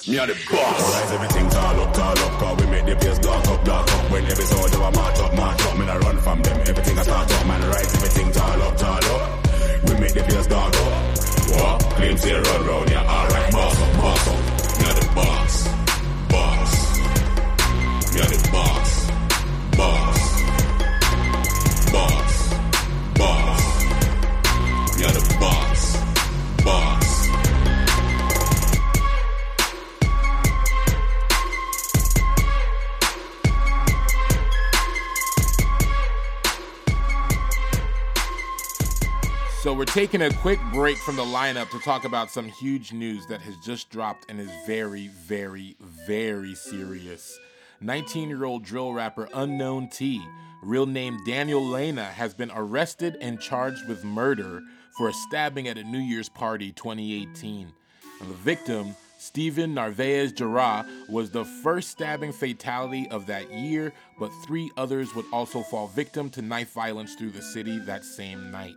Me 0.08 0.18
are 0.18 0.26
the 0.28 0.34
boss. 0.34 0.82
Alright, 0.86 1.12
everything's 1.14 1.54
all 1.56 1.80
up, 1.80 1.98
all 1.98 2.18
up. 2.18 2.38
Cause 2.38 2.56
we 2.60 2.70
make 2.70 2.86
the 2.86 2.94
place 2.94 3.18
dark 3.18 3.44
up, 3.48 3.64
dark 3.64 3.92
up. 3.92 4.10
When 4.12 4.25
every 4.25 4.44
soldier 4.44 4.80
I 4.80 4.90
march 4.90 5.18
up, 5.18 5.34
march 5.34 5.62
up. 5.62 5.78
Me 5.78 5.84
I 5.88 5.98
run 5.98 6.18
from 6.18 6.42
them. 6.42 6.60
Everything 6.60 6.98
I 6.98 7.02
start 7.02 7.32
up, 7.32 7.46
man. 7.46 7.60
Right, 7.68 7.94
everything's 7.96 8.36
all 8.36 8.62
up, 8.62 8.82
all 8.84 9.04
up. 9.16 9.46
We 9.82 9.94
make 9.98 10.14
the 10.14 10.22
place 10.22 10.46
dark 10.46 10.75
up. 10.76 10.92
What? 11.58 11.80
Claim 11.96 12.16
say 12.18 12.34
run 12.34 12.66
round, 12.66 12.90
yeah. 12.90 13.02
Alright, 13.02 13.52
boss 13.52 13.82
up, 13.82 13.92
boss 13.98 14.28
up. 14.28 14.38
You're 14.78 14.94
the 14.94 15.06
boss. 15.16 15.54
Boss. 16.30 16.72
You're 18.14 18.30
the 18.30 18.48
boss. 18.52 19.10
Boss. 19.76 19.76
Boss. 19.76 20.05
So 39.66 39.75
we're 39.75 39.85
taking 39.85 40.23
a 40.23 40.32
quick 40.32 40.61
break 40.73 40.96
from 40.99 41.16
the 41.16 41.25
lineup 41.25 41.70
to 41.70 41.80
talk 41.80 42.04
about 42.04 42.30
some 42.30 42.46
huge 42.46 42.92
news 42.92 43.26
that 43.26 43.40
has 43.40 43.56
just 43.64 43.90
dropped 43.90 44.25
and 44.28 44.38
is 44.38 44.49
very, 44.64 45.08
very, 45.08 45.75
very 46.06 46.54
serious. 46.54 47.37
19-year-old 47.82 48.62
drill 48.62 48.92
rapper 48.92 49.28
Unknown 49.35 49.88
T, 49.88 50.25
real 50.62 50.87
name 50.87 51.18
Daniel 51.26 51.61
Lena, 51.66 52.04
has 52.04 52.32
been 52.32 52.52
arrested 52.54 53.18
and 53.20 53.40
charged 53.40 53.88
with 53.88 54.04
murder 54.04 54.62
for 54.96 55.08
a 55.08 55.12
stabbing 55.12 55.66
at 55.66 55.78
a 55.78 55.82
New 55.82 55.99
Year's 55.99 56.28
party 56.28 56.70
2018. 56.70 57.73
And 58.20 58.30
the 58.30 58.35
victim, 58.35 58.94
Steven 59.18 59.75
Narvaez-Jara, 59.75 60.87
was 61.08 61.32
the 61.32 61.44
first 61.44 61.90
stabbing 61.90 62.30
fatality 62.30 63.08
of 63.11 63.26
that 63.26 63.52
year, 63.52 63.92
but 64.20 64.30
three 64.46 64.70
others 64.76 65.12
would 65.16 65.26
also 65.32 65.62
fall 65.62 65.88
victim 65.88 66.30
to 66.30 66.40
knife 66.40 66.73
violence 66.73 67.16
through 67.16 67.32
the 67.32 67.42
city 67.42 67.80
that 67.80 68.04
same 68.04 68.52
night. 68.52 68.76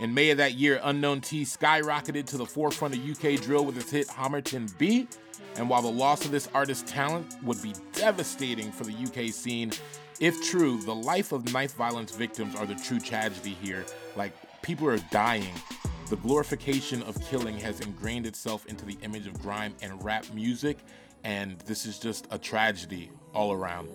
In 0.00 0.12
May 0.12 0.30
of 0.30 0.38
that 0.38 0.54
year, 0.54 0.80
Unknown 0.82 1.20
T 1.20 1.42
skyrocketed 1.42 2.26
to 2.26 2.36
the 2.36 2.46
forefront 2.46 2.96
of 2.96 3.08
UK 3.08 3.40
drill 3.40 3.64
with 3.64 3.76
his 3.76 3.90
hit 3.90 4.08
Homerton 4.08 4.76
B. 4.76 5.06
And 5.56 5.70
while 5.70 5.82
the 5.82 5.90
loss 5.90 6.24
of 6.24 6.32
this 6.32 6.48
artist's 6.52 6.90
talent 6.90 7.36
would 7.44 7.62
be 7.62 7.74
devastating 7.92 8.72
for 8.72 8.82
the 8.82 8.92
UK 8.92 9.32
scene, 9.32 9.70
if 10.18 10.42
true, 10.42 10.80
the 10.82 10.94
life 10.94 11.30
of 11.30 11.52
knife 11.52 11.74
violence 11.74 12.14
victims 12.14 12.56
are 12.56 12.66
the 12.66 12.74
true 12.74 12.98
tragedy 12.98 13.56
here. 13.62 13.84
Like, 14.16 14.32
people 14.62 14.88
are 14.88 14.98
dying. 15.12 15.54
The 16.10 16.16
glorification 16.16 17.02
of 17.04 17.20
killing 17.28 17.56
has 17.58 17.80
ingrained 17.80 18.26
itself 18.26 18.66
into 18.66 18.84
the 18.84 18.98
image 19.02 19.28
of 19.28 19.40
grime 19.40 19.74
and 19.80 20.04
rap 20.04 20.26
music, 20.34 20.78
and 21.22 21.58
this 21.60 21.86
is 21.86 22.00
just 22.00 22.26
a 22.30 22.38
tragedy 22.38 23.10
all 23.32 23.52
around. 23.52 23.88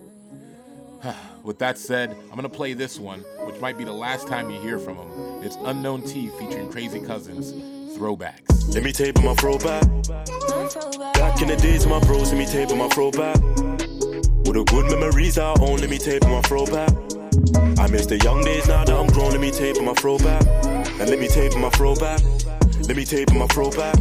With 1.42 1.58
that 1.58 1.78
said, 1.78 2.16
I'm 2.30 2.36
gonna 2.36 2.48
play 2.48 2.74
this 2.74 2.98
one, 2.98 3.20
which 3.46 3.60
might 3.60 3.78
be 3.78 3.84
the 3.84 3.92
last 3.92 4.28
time 4.28 4.50
you 4.50 4.60
hear 4.60 4.78
from 4.78 4.96
him. 4.96 5.42
It's 5.42 5.56
Unknown 5.64 6.02
T 6.02 6.28
featuring 6.38 6.70
Crazy 6.70 7.00
Cousinz, 7.00 7.52
Throwbacks. 7.96 8.74
Let 8.74 8.84
me 8.84 8.92
tape 8.92 9.20
my 9.22 9.34
throwback. 9.34 9.82
Back 11.14 11.42
in 11.42 11.48
the 11.48 11.58
days, 11.60 11.86
my 11.86 12.00
bros, 12.00 12.32
let 12.32 12.38
me 12.38 12.46
tape 12.46 12.76
my 12.76 12.88
throwback. 12.88 13.40
All 13.40 14.52
the 14.52 14.64
good 14.64 14.90
memories 14.90 15.38
I 15.38 15.54
own, 15.60 15.78
let 15.78 15.90
me 15.90 15.98
tape 15.98 16.24
my 16.24 16.40
throwback. 16.42 16.90
I 17.78 17.86
miss 17.88 18.06
the 18.06 18.20
young 18.22 18.44
days 18.44 18.68
now 18.68 18.84
that 18.84 18.94
I'm 18.94 19.06
grown, 19.08 19.30
let 19.30 19.40
me 19.40 19.50
tape 19.50 19.80
my 19.82 19.94
throwback. 19.94 20.46
And 21.00 21.08
let 21.08 21.18
me 21.18 21.28
tape 21.28 21.56
my 21.56 21.70
throwback. 21.70 22.20
Let 22.86 22.96
me 22.96 23.04
tape 23.04 23.32
my 23.32 23.46
throwback. 23.46 23.94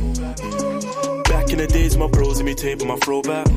Back 1.29 1.51
in 1.51 1.59
the 1.59 1.67
days, 1.71 1.95
my 1.97 2.07
bros, 2.07 2.37
let 2.37 2.45
me 2.45 2.55
tape 2.55 2.83
my 2.83 2.97
throwback. 2.97 3.47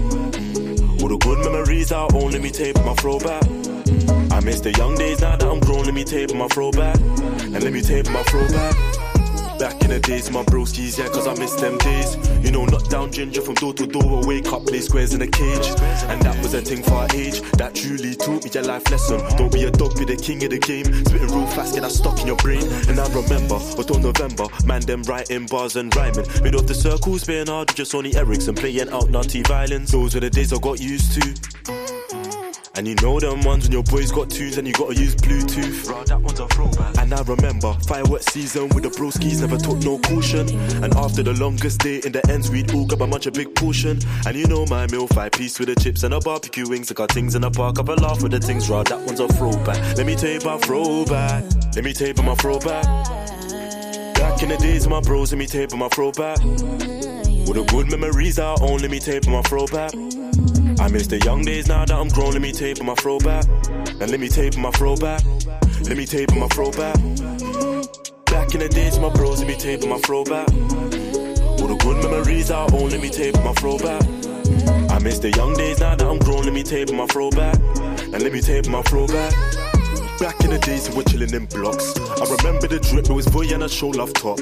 All 1.02 1.08
the 1.08 1.18
good 1.18 1.38
memories 1.38 1.90
I 1.90 2.06
own, 2.14 2.30
let 2.30 2.40
me 2.40 2.50
tape 2.52 2.78
on 2.78 2.86
my 2.86 2.94
throwback. 2.94 3.42
I 4.30 4.38
miss 4.38 4.60
the 4.60 4.72
young 4.78 4.94
days 4.94 5.20
now 5.20 5.34
that 5.34 5.48
I'm 5.48 5.58
grown, 5.58 5.84
let 5.84 5.94
me 5.94 6.04
tape 6.04 6.30
on 6.30 6.38
my 6.38 6.46
throwback. 6.46 6.96
And 7.00 7.60
let 7.60 7.72
me 7.72 7.82
tape 7.82 8.08
my 8.08 8.22
throwback. 8.22 8.76
Back 8.76 9.01
in 9.62 9.90
the 9.90 10.00
days, 10.00 10.28
my 10.30 10.42
broskies, 10.42 10.98
yeah, 10.98 11.06
cause 11.06 11.28
I 11.28 11.34
miss 11.38 11.54
them 11.54 11.78
days. 11.78 12.16
You 12.44 12.50
know, 12.50 12.64
knock 12.64 12.88
down 12.88 13.12
ginger 13.12 13.40
from 13.40 13.54
door 13.54 13.72
to 13.74 13.86
door, 13.86 14.26
wake 14.26 14.52
up, 14.52 14.66
play 14.66 14.80
squares 14.80 15.14
in 15.14 15.22
a 15.22 15.28
cage. 15.28 15.66
And 16.10 16.20
that 16.22 16.36
was 16.42 16.54
a 16.54 16.62
thing 16.62 16.82
for 16.82 16.94
our 16.94 17.08
age, 17.14 17.40
that 17.52 17.74
truly 17.74 18.16
taught 18.16 18.44
me 18.44 18.50
a 18.58 18.62
life 18.64 18.90
lesson. 18.90 19.20
Don't 19.36 19.52
be 19.52 19.62
a 19.62 19.70
dog, 19.70 19.96
be 19.96 20.04
the 20.04 20.16
king 20.16 20.42
of 20.42 20.50
the 20.50 20.58
game. 20.58 20.84
Spitting 21.04 21.28
real 21.28 21.46
fast, 21.46 21.74
get 21.74 21.82
that 21.82 21.92
stuck 21.92 22.20
in 22.20 22.26
your 22.26 22.36
brain. 22.36 22.64
And 22.88 22.98
I 22.98 23.06
remember, 23.14 23.54
although 23.54 23.98
November, 23.98 24.46
man, 24.66 24.80
them 24.82 25.02
writing 25.04 25.46
bars 25.46 25.76
and 25.76 25.94
rhyming. 25.94 26.26
Mid 26.42 26.56
off 26.56 26.66
the 26.66 26.74
circle, 26.74 27.16
spitting 27.18 27.46
hard, 27.46 27.68
just 27.74 27.92
Sony 27.92 28.16
Ericsson, 28.16 28.56
playing 28.56 28.90
out 28.90 29.10
naughty 29.10 29.42
violence. 29.42 29.92
Those 29.92 30.14
were 30.14 30.20
the 30.20 30.30
days 30.30 30.52
I 30.52 30.58
got 30.58 30.80
used 30.80 31.20
to. 31.20 31.81
And 32.74 32.88
you 32.88 32.94
know 33.02 33.20
them 33.20 33.42
ones 33.42 33.64
when 33.64 33.72
your 33.72 33.82
boys 33.82 34.10
got 34.10 34.30
twos 34.30 34.56
and 34.56 34.66
you 34.66 34.72
gotta 34.72 34.94
use 34.94 35.14
Bluetooth. 35.14 35.86
Bro, 35.86 36.04
that 36.04 36.20
one's 36.20 36.40
a 36.40 36.48
throwback. 36.48 36.96
And 36.98 37.12
I 37.12 37.20
remember 37.22 37.74
fireworks 37.86 38.26
season 38.26 38.68
with 38.70 38.84
the 38.84 38.88
broskies, 38.88 39.40
never 39.42 39.58
took 39.58 39.78
no 39.84 39.98
caution. 39.98 40.48
And 40.82 40.94
after 40.94 41.22
the 41.22 41.34
longest 41.34 41.80
day 41.80 42.00
in 42.04 42.12
the 42.12 42.26
ends, 42.30 42.50
we'd 42.50 42.72
all 42.74 42.86
grab 42.86 43.02
a 43.02 43.06
munch 43.06 43.26
a 43.26 43.30
big 43.30 43.54
portion. 43.54 43.98
And 44.26 44.36
you 44.36 44.46
know 44.46 44.64
my 44.66 44.86
meal, 44.86 45.06
five 45.08 45.32
piece 45.32 45.58
with 45.58 45.68
the 45.68 45.74
chips 45.74 46.02
and 46.02 46.14
a 46.14 46.20
barbecue 46.20 46.66
wings. 46.66 46.90
I 46.90 46.94
got 46.94 47.12
things 47.12 47.34
in 47.34 47.42
the 47.42 47.50
park, 47.50 47.76
have 47.76 47.88
a 47.90 47.94
laugh 47.96 48.22
with 48.22 48.32
the 48.32 48.40
things 48.40 48.70
raw. 48.70 48.82
That 48.84 49.00
one's 49.00 49.20
a 49.20 49.28
throwback. 49.28 49.96
Let 49.98 50.06
me 50.06 50.16
tell 50.16 50.30
you 50.30 50.38
about 50.38 50.62
throwback. 50.62 51.44
Let 51.74 51.84
me 51.84 51.92
tell 51.92 52.06
you 52.06 52.14
about 52.14 52.24
my 52.24 52.34
throwback. 52.36 52.84
Back 54.14 54.42
in 54.42 54.48
the 54.48 54.56
days 54.56 54.86
of 54.86 54.90
my 54.90 55.00
bros, 55.00 55.30
let 55.32 55.38
me 55.38 55.46
tell 55.46 55.60
you 55.60 55.66
about 55.66 55.78
my 55.78 55.88
throwback. 55.88 56.38
With 56.42 57.54
the 57.54 57.64
good 57.68 57.90
memories 57.90 58.38
I 58.38 58.54
own, 58.62 58.78
let 58.78 58.90
me 58.90 58.98
tell 58.98 59.14
you 59.14 59.20
about 59.20 59.30
my 59.30 59.42
throwback. 59.42 60.21
I 60.82 60.88
miss 60.88 61.06
the 61.06 61.20
young 61.20 61.42
days 61.42 61.68
now 61.68 61.84
that 61.84 61.94
I'm 61.94 62.08
grown. 62.08 62.32
Let 62.32 62.42
me 62.42 62.50
tape 62.50 62.80
on 62.80 62.86
my 62.86 62.96
throwback. 62.96 63.46
And 64.00 64.10
let 64.10 64.18
me 64.18 64.28
tape 64.28 64.56
on 64.56 64.62
my 64.62 64.72
throwback. 64.72 65.22
Let 65.82 65.96
me 65.96 66.04
tape 66.04 66.32
on 66.32 66.40
my 66.40 66.48
throwback. 66.48 66.96
Back 68.26 68.52
in 68.54 68.58
the 68.58 68.68
days, 68.68 68.98
my 68.98 69.08
bros, 69.10 69.38
let 69.38 69.46
me 69.46 69.54
tape 69.54 69.84
on 69.84 69.90
my 69.90 69.98
throwback. 69.98 70.48
All 70.50 71.68
the 71.68 71.78
good 71.80 72.02
memories 72.02 72.50
I 72.50 72.64
own, 72.64 72.90
let 72.90 73.00
me 73.00 73.10
tape 73.10 73.36
on 73.38 73.44
my 73.44 73.52
throwback. 73.52 74.02
I 74.90 74.98
miss 74.98 75.20
the 75.20 75.30
young 75.36 75.54
days 75.54 75.78
now 75.78 75.94
that 75.94 76.04
I'm 76.04 76.18
grown. 76.18 76.42
Let 76.42 76.52
me 76.52 76.64
tape 76.64 76.90
on 76.90 76.96
my 76.96 77.06
throwback. 77.06 77.54
And 78.12 78.20
let 78.20 78.32
me 78.32 78.40
tape 78.40 78.66
on 78.66 78.72
my 78.72 78.82
throwback. 78.82 79.71
Back 80.22 80.38
in 80.44 80.50
the 80.50 80.58
days 80.60 80.88
we 80.88 80.94
were 80.94 81.02
chilling 81.02 81.34
in 81.34 81.46
blocks. 81.46 81.98
I 81.98 82.22
remember 82.38 82.68
the 82.70 82.78
drip, 82.78 83.10
it 83.10 83.12
was 83.12 83.26
boy 83.26 83.50
and 83.50 83.64
a 83.64 83.68
show 83.68 83.88
love 83.88 84.12
top. 84.14 84.38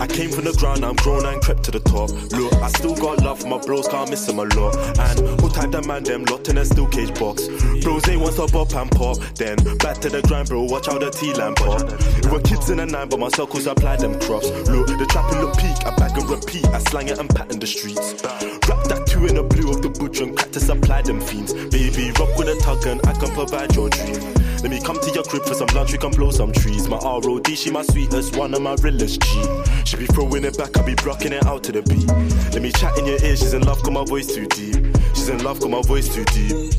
I 0.00 0.06
came 0.06 0.30
from 0.30 0.48
the 0.48 0.56
ground, 0.56 0.82
I'm 0.82 0.96
grown 0.96 1.26
and 1.26 1.36
crept 1.42 1.64
to 1.64 1.70
the 1.70 1.80
top. 1.80 2.08
Look, 2.32 2.54
I 2.64 2.68
still 2.68 2.96
got 2.96 3.20
love 3.20 3.40
for 3.40 3.48
my 3.48 3.58
bros, 3.58 3.86
can't 3.88 4.08
miss 4.08 4.24
them 4.24 4.38
a 4.38 4.48
lot. 4.56 4.72
And 4.96 5.20
who 5.38 5.50
type 5.50 5.70
that 5.72 5.84
man, 5.84 6.04
them 6.04 6.24
lot 6.32 6.48
in 6.48 6.56
a 6.56 6.64
steel 6.64 6.88
cage 6.88 7.12
box. 7.20 7.46
Bros, 7.84 8.02
they 8.08 8.16
want 8.16 8.40
stop 8.40 8.56
up 8.56 8.72
and 8.72 8.90
pop. 8.90 9.20
Then 9.36 9.60
back 9.84 10.00
to 10.00 10.08
the 10.08 10.24
grind, 10.24 10.48
bro, 10.48 10.64
watch 10.64 10.88
out 10.88 11.00
the 11.00 11.10
T 11.10 11.34
line 11.34 11.54
pop. 11.60 11.84
We 12.24 12.32
were 12.32 12.40
kids 12.40 12.70
in 12.70 12.78
the 12.78 12.86
nine, 12.86 13.10
but 13.10 13.20
my 13.20 13.28
circles 13.28 13.66
applied 13.66 14.00
them 14.00 14.16
crops. 14.24 14.48
Look, 14.64 14.88
the 14.88 15.04
trapping 15.12 15.44
look 15.44 15.60
peak, 15.60 15.76
I 15.84 15.92
bag 16.00 16.16
and 16.16 16.24
repeat, 16.24 16.64
I 16.72 16.80
slang 16.88 17.12
it 17.12 17.18
and 17.18 17.28
pattern 17.28 17.60
the 17.60 17.66
streets. 17.68 18.16
Wrap 18.64 18.80
that 18.88 19.04
two 19.04 19.26
in 19.26 19.36
the 19.36 19.44
blue 19.44 19.68
of 19.68 19.84
the 19.84 19.92
butcher 19.92 20.24
and 20.24 20.32
crack 20.32 20.52
to 20.56 20.60
supply 20.60 21.02
them 21.02 21.20
fiends. 21.20 21.52
Baby, 21.52 22.16
rock 22.16 22.32
with 22.40 22.48
a 22.48 22.56
tug 22.64 22.86
and 22.88 23.04
I 23.04 23.12
can 23.12 23.28
provide 23.36 23.76
your 23.76 23.90
dream. 23.90 24.47
Let 24.62 24.70
me 24.70 24.80
come 24.80 24.98
to 24.98 25.10
your 25.12 25.22
crib 25.24 25.44
for 25.44 25.54
some 25.54 25.68
lunch, 25.68 25.92
we 25.92 25.98
can 25.98 26.10
blow 26.10 26.30
some 26.30 26.52
trees. 26.52 26.88
My 26.88 26.98
ROD, 26.98 27.46
she 27.56 27.70
my 27.70 27.82
sweetest, 27.82 28.36
one 28.36 28.54
of 28.54 28.62
my 28.62 28.74
realest 28.82 29.20
G. 29.22 29.44
She 29.84 29.96
be 29.96 30.06
throwing 30.06 30.44
it 30.44 30.58
back, 30.58 30.76
I 30.76 30.82
be 30.82 30.94
blocking 30.94 31.32
it 31.32 31.46
out 31.46 31.62
to 31.64 31.72
the 31.72 31.82
beat. 31.82 32.08
Let 32.52 32.62
me 32.62 32.72
chat 32.72 32.98
in 32.98 33.06
your 33.06 33.22
ear, 33.22 33.36
she's 33.36 33.54
in 33.54 33.62
love, 33.62 33.82
cause 33.82 33.92
my 33.92 34.04
voice 34.04 34.34
too 34.34 34.46
deep. 34.46 34.96
She's 35.14 35.28
in 35.28 35.42
love, 35.44 35.60
cause 35.60 35.68
my 35.68 35.82
voice 35.82 36.12
too 36.12 36.24
deep. 36.24 36.74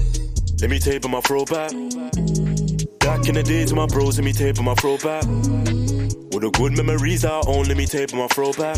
Let 0.62 0.69
me 0.69 0.79
tape 0.79 1.07
my 1.07 1.21
throwback. 1.21 1.71
Back 3.00 3.27
in 3.27 3.36
the 3.36 3.43
days, 3.43 3.74
my 3.74 3.86
bros, 3.88 4.17
let 4.17 4.25
me 4.25 4.33
tape 4.33 4.59
my 4.62 4.75
throwback. 4.75 5.24
All 5.25 6.39
the 6.39 6.51
good 6.51 6.75
memories 6.77 7.24
I 7.24 7.41
own, 7.48 7.63
let 7.65 7.77
me 7.77 7.86
tape 7.86 8.13
my 8.13 8.27
throwback. 8.27 8.77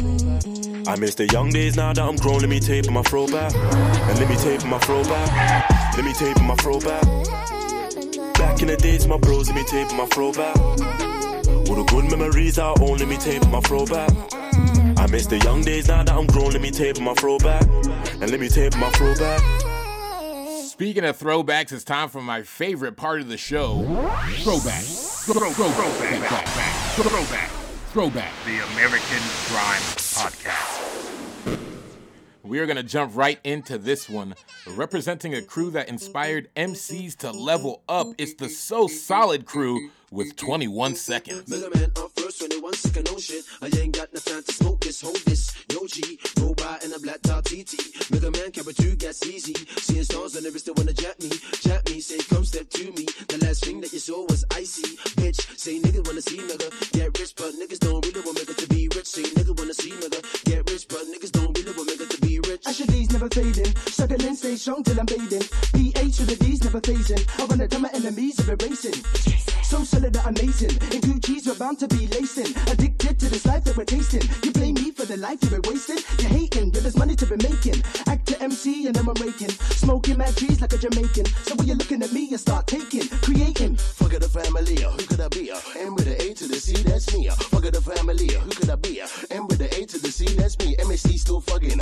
I 0.87 0.95
miss 0.95 1.15
the 1.15 1.27
young 1.31 1.49
days 1.49 1.75
now 1.75 1.91
that 1.91 2.01
I'm 2.01 2.17
grown, 2.17 2.39
let 2.39 2.49
me 2.49 2.59
tape 2.59 2.89
my 2.89 3.01
throwback. 3.01 3.53
And 3.55 4.19
let 4.19 4.29
me 4.29 4.35
tape 4.37 4.63
my 4.65 4.77
throwback. 4.79 5.69
Let 5.97 6.05
me 6.05 6.13
tape 6.13 6.39
my 6.41 6.55
throwback. 6.55 7.60
In 8.61 8.67
the 8.67 8.77
days, 8.77 9.07
my 9.07 9.17
bros, 9.17 9.49
let 9.49 9.55
me 9.55 9.63
tape 9.63 9.91
my 9.97 10.05
throwback. 10.05 10.55
All 10.55 10.75
the 10.75 11.83
good 11.89 12.11
memories 12.11 12.59
own, 12.59 12.75
let 12.97 13.07
me 13.07 13.17
tape 13.17 13.43
my 13.47 13.59
throwback. 13.61 14.11
I 14.99 15.07
miss 15.07 15.25
the 15.25 15.39
young 15.39 15.61
days 15.61 15.87
now 15.87 16.03
that 16.03 16.13
I'm 16.13 16.27
grown, 16.27 16.51
let 16.51 16.61
me 16.61 16.69
tape 16.69 16.99
my 16.99 17.15
throwback. 17.15 17.63
And 17.63 18.29
let 18.29 18.39
me 18.39 18.49
tape 18.49 18.77
my 18.77 18.91
throwback. 18.91 19.41
Speaking 20.61 21.03
of 21.05 21.17
throwbacks, 21.17 21.71
it's 21.71 21.83
time 21.83 22.09
for 22.09 22.21
my 22.21 22.43
favorite 22.43 22.97
part 22.97 23.21
of 23.21 23.29
the 23.29 23.37
show 23.37 23.81
throwback. 24.43 24.83
Throw, 24.83 25.49
throw, 25.49 25.69
throwback. 25.69 26.29
Throwback. 26.29 27.09
Throwback. 27.09 27.49
Throwback. 27.91 28.31
The 28.45 28.59
American 28.73 29.23
Grime 29.49 29.81
Podcast. 29.97 30.70
We 32.43 32.59
are 32.59 32.65
going 32.65 32.77
to 32.77 32.83
jump 32.83 33.15
right 33.15 33.39
into 33.43 33.77
this 33.77 34.09
one. 34.09 34.33
Representing 34.67 35.35
a 35.35 35.41
crew 35.41 35.69
that 35.71 35.89
inspired 35.89 36.49
MCs 36.55 37.15
to 37.17 37.31
level 37.31 37.83
up, 37.87 38.07
it's 38.17 38.33
the 38.33 38.49
So 38.49 38.87
Solid 38.87 39.45
crew 39.45 39.91
with 40.09 40.35
21 40.37 40.95
seconds. 40.95 41.47
Man 41.49 41.91
first, 42.15 42.39
21 42.39 42.73
second, 42.73 43.11
no 43.11 43.17
shit. 43.19 43.45
I 43.61 43.69
ain't 43.77 43.95
got 43.95 44.11
no 44.13 44.19
time 44.19 44.43
to 44.43 44.53
smoke 44.53 44.81
this, 44.81 45.01
hold 45.01 45.17
this. 45.17 45.55
Yo 45.71 45.85
G, 45.85 46.19
a 46.93 46.99
black 46.99 47.21
top 47.21 47.43
TT. 47.45 48.11
Mega 48.11 48.31
Man, 48.31 48.51
2 48.51 48.95
gets 48.95 49.25
easy. 49.25 49.53
Seeing 49.77 50.03
stars 50.03 50.35
wanna 50.35 50.91
jap 50.91 51.19
me. 51.21 51.29
Jap 51.63 51.89
me, 51.89 52.01
say 52.01 52.17
come 52.29 52.43
step 52.43 52.69
to 52.69 52.85
me. 52.91 53.05
The 53.27 53.37
last 53.45 53.63
thing 53.63 53.79
that 53.81 53.93
you 53.93 53.99
saw 53.99 54.25
was 54.27 54.43
icy. 54.51 54.97
Bitch, 55.15 55.39
say 55.57 55.79
niggas 55.79 56.05
wanna 56.05 56.21
see 56.21 56.37
nigga. 56.37 56.69
Get 56.91 57.17
rich, 57.17 57.33
but 57.35 57.53
niggas 57.55 57.79
don't 57.79 58.05
really 58.05 58.21
want 58.21 58.37
nigga 58.37 58.55
to 58.57 58.67
be 58.67 58.89
rich. 58.95 59.07
Say 59.07 59.23
nigga 59.23 59.57
wanna 59.57 59.73
see 59.73 59.91
nigga. 59.91 60.19
Get 60.45 60.69
rich, 60.69 60.87
but 60.89 61.03
niggas 61.07 61.30
D's 62.77 63.11
never 63.11 63.27
fading. 63.27 63.75
Struggling, 63.87 64.35
stay 64.35 64.55
strong 64.55 64.81
till 64.83 64.99
I'm 64.99 65.05
bathing. 65.05 65.43
PH 65.73 66.17
to 66.17 66.25
the 66.25 66.37
D's 66.39 66.63
never 66.63 66.79
phasing. 66.79 67.21
I 67.39 67.45
wanna 67.45 67.67
tell 67.67 67.81
my 67.81 67.89
enemies 67.93 68.39
of 68.39 68.49
erasing. 68.49 68.93
So 69.63 69.83
solid 69.83 70.13
that 70.13 70.25
amazing. 70.25 70.71
In 70.91 71.01
Gucci's 71.01 71.47
we're 71.47 71.55
bound 71.55 71.79
to 71.79 71.87
be 71.87 72.07
lacing. 72.07 72.55
Addicted 72.71 73.19
to 73.19 73.29
this 73.29 73.45
life 73.45 73.63
that 73.65 73.75
we're 73.75 73.85
tasting. 73.85 74.21
You 74.43 74.51
blame 74.51 74.75
me 74.75 74.91
for 74.91 75.05
the 75.05 75.17
life 75.17 75.39
you've 75.41 75.51
been 75.51 75.61
wasting. 75.63 75.99
You're 76.19 76.29
hating, 76.29 76.71
but 76.71 76.81
there's 76.81 76.97
money 76.97 77.15
to 77.15 77.25
be 77.25 77.35
making. 77.47 77.83
Actor 78.07 78.35
MC 78.39 78.87
and 78.87 78.97
I'm 78.97 79.07
a 79.07 79.13
raking. 79.13 79.49
Smoking 79.49 80.17
mad 80.17 80.35
trees 80.35 80.61
like 80.61 80.73
a 80.73 80.77
Jamaican. 80.77 81.25
So 81.43 81.55
when 81.55 81.67
you're 81.67 81.77
looking 81.77 82.03
at 82.03 82.11
me, 82.11 82.23
you 82.25 82.37
start 82.37 82.67
taking, 82.67 83.07
creating. 83.23 83.75
Fuck 83.75 84.11
the 84.11 84.29
family, 84.29 84.83
uh, 84.83 84.91
who 84.91 85.05
could 85.05 85.21
I 85.21 85.27
be? 85.27 85.51
Uh? 85.51 85.59
M 85.77 85.95
with 85.95 86.05
the 86.05 86.21
A 86.21 86.33
to 86.33 86.47
the 86.47 86.55
C, 86.55 86.81
that's 86.83 87.13
me. 87.13 87.27
Uh. 87.27 87.35
Fuck 87.35 87.63
the 87.63 87.81
family, 87.81 88.27
who 88.27 88.49
could 88.49 88.69
I 88.69 88.75
be? 88.75 89.01
M 89.29 89.47
with 89.47 89.59
the 89.59 89.73
A 89.75 89.85
to 89.85 89.99
the 89.99 90.11
C, 90.11 90.25
that's 90.35 90.57
me. 90.59 90.75
MSC 90.77 91.17
still 91.17 91.41
fucking. 91.41 91.79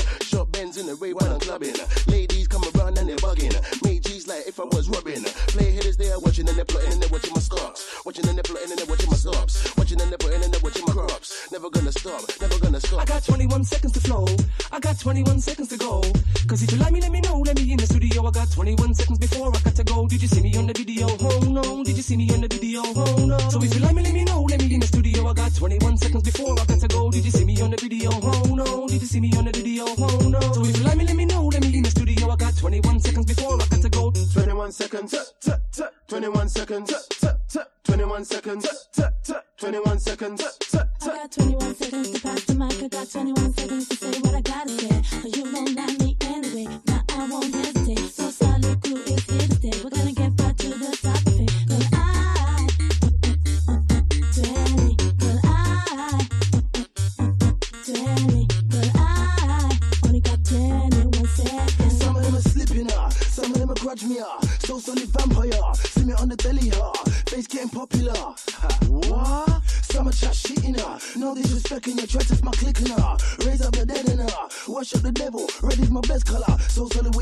Got 13.19 13.25
21 13.25 13.63
seconds 13.65 13.91
to 13.91 13.99
flow. 13.99 14.25
I 14.71 14.79
got 14.79 14.97
21 14.97 15.39
seconds 15.39 15.67
to 15.69 15.77
go. 15.77 16.01
Cause 16.47 16.63
if 16.63 16.71
you 16.71 16.77
like 16.77 16.93
me, 16.93 17.01
let 17.01 17.11
me 17.11 17.19
know. 17.19 17.39
Let 17.39 17.57
me 17.57 17.69
in 17.69 17.77
the 17.77 17.85
studio. 17.85 18.25
I 18.25 18.31
got 18.31 18.49
21 18.49 18.93
seconds 18.93 19.19
before 19.19 19.49
I 19.49 19.59
got 19.59 19.75
to 19.75 19.83
go. 19.83 20.07
Did 20.07 20.21
you 20.21 20.27
see 20.29 20.41
me 20.41 20.55
on 20.55 20.67
the 20.67 20.73
video? 20.73 21.07
Oh 21.19 21.39
no. 21.41 21.83
Did 21.83 21.97
you 21.97 22.03
see 22.03 22.15
me 22.15 22.29
on 22.33 22.41
the 22.41 22.47
video? 22.47 22.81
Oh 22.85 23.25
no. 23.25 23.37
So 23.49 23.61
if 23.61 23.73
you 23.75 23.81
like 23.81 23.93
me, 23.93 24.03
let 24.03 24.13
me 24.13 24.23
know. 24.23 24.43
Let 24.43 24.61
me 24.61 24.73
in 24.73 24.79
the 24.79 24.87
studio. 24.87 25.27
I 25.27 25.33
got 25.33 25.53
21 25.53 25.97
seconds 25.97 26.23
before 26.23 26.53
I 26.53 26.65
got 26.65 26.79
to 26.79 26.87
go. 26.87 27.11
Did 27.11 27.25
you 27.25 27.31
see 27.31 27.43
me 27.43 27.61
on 27.61 27.71
the 27.71 27.77
video? 27.77 28.09
Oh 28.13 28.55
no. 28.55 28.87
Did 28.87 29.01
you 29.01 29.07
see 29.07 29.19
me 29.19 29.33
on 29.37 29.45
the 29.45 29.51
video? 29.51 29.85
Oh 29.87 30.29
no. 30.29 30.39
So 30.53 30.63
if 30.63 30.77
you 30.77 30.83
like 30.85 30.97
me, 30.97 31.05
let 31.05 31.15
me 31.17 31.25
know. 31.25 31.47
Let 31.47 31.61
me 31.61 31.75
in 31.75 31.83
the 31.83 31.91
studio. 31.91 32.29
I 32.29 32.37
got 32.37 32.55
21 32.55 32.99
seconds 33.01 33.25
before 33.25 33.55
I 33.55 33.65
got 33.65 33.81
to 33.81 33.89
go. 33.89 34.11
21 34.11 34.71
seconds. 34.71 35.33
21 36.07 36.47
seconds. 36.47 37.09
21 37.83 38.23
seconds. 38.23 38.87
21 39.57 39.99
seconds. 39.99 40.58
Telly, 66.39 66.71
uh, 66.71 66.93
face 67.27 67.47
getting 67.47 67.69
popular. 67.69 68.13
Ha, 68.13 68.79
what? 68.87 69.59
Are 69.99 70.11
chat 70.11 70.31
shitting, 70.31 70.79
uh, 70.79 70.97
no 71.19 71.35
disrespecting 71.35 71.97
your 71.97 72.07
test 72.07 72.41
my 72.41 72.51
clicking, 72.51 72.91
uh, 72.91 73.17
raise 73.45 73.61
up 73.61 73.73
the 73.73 73.85
dead 73.85 74.07
and 74.07 74.21
uh, 74.21 74.47
wash 74.65 74.95
up 74.95 75.01
the 75.01 75.11
devil. 75.11 75.45
Red 75.61 75.77
is 75.79 75.89
my 75.89 75.99
best 76.01 76.25
color, 76.25 76.57
so 76.69 76.87
solid 76.87 77.13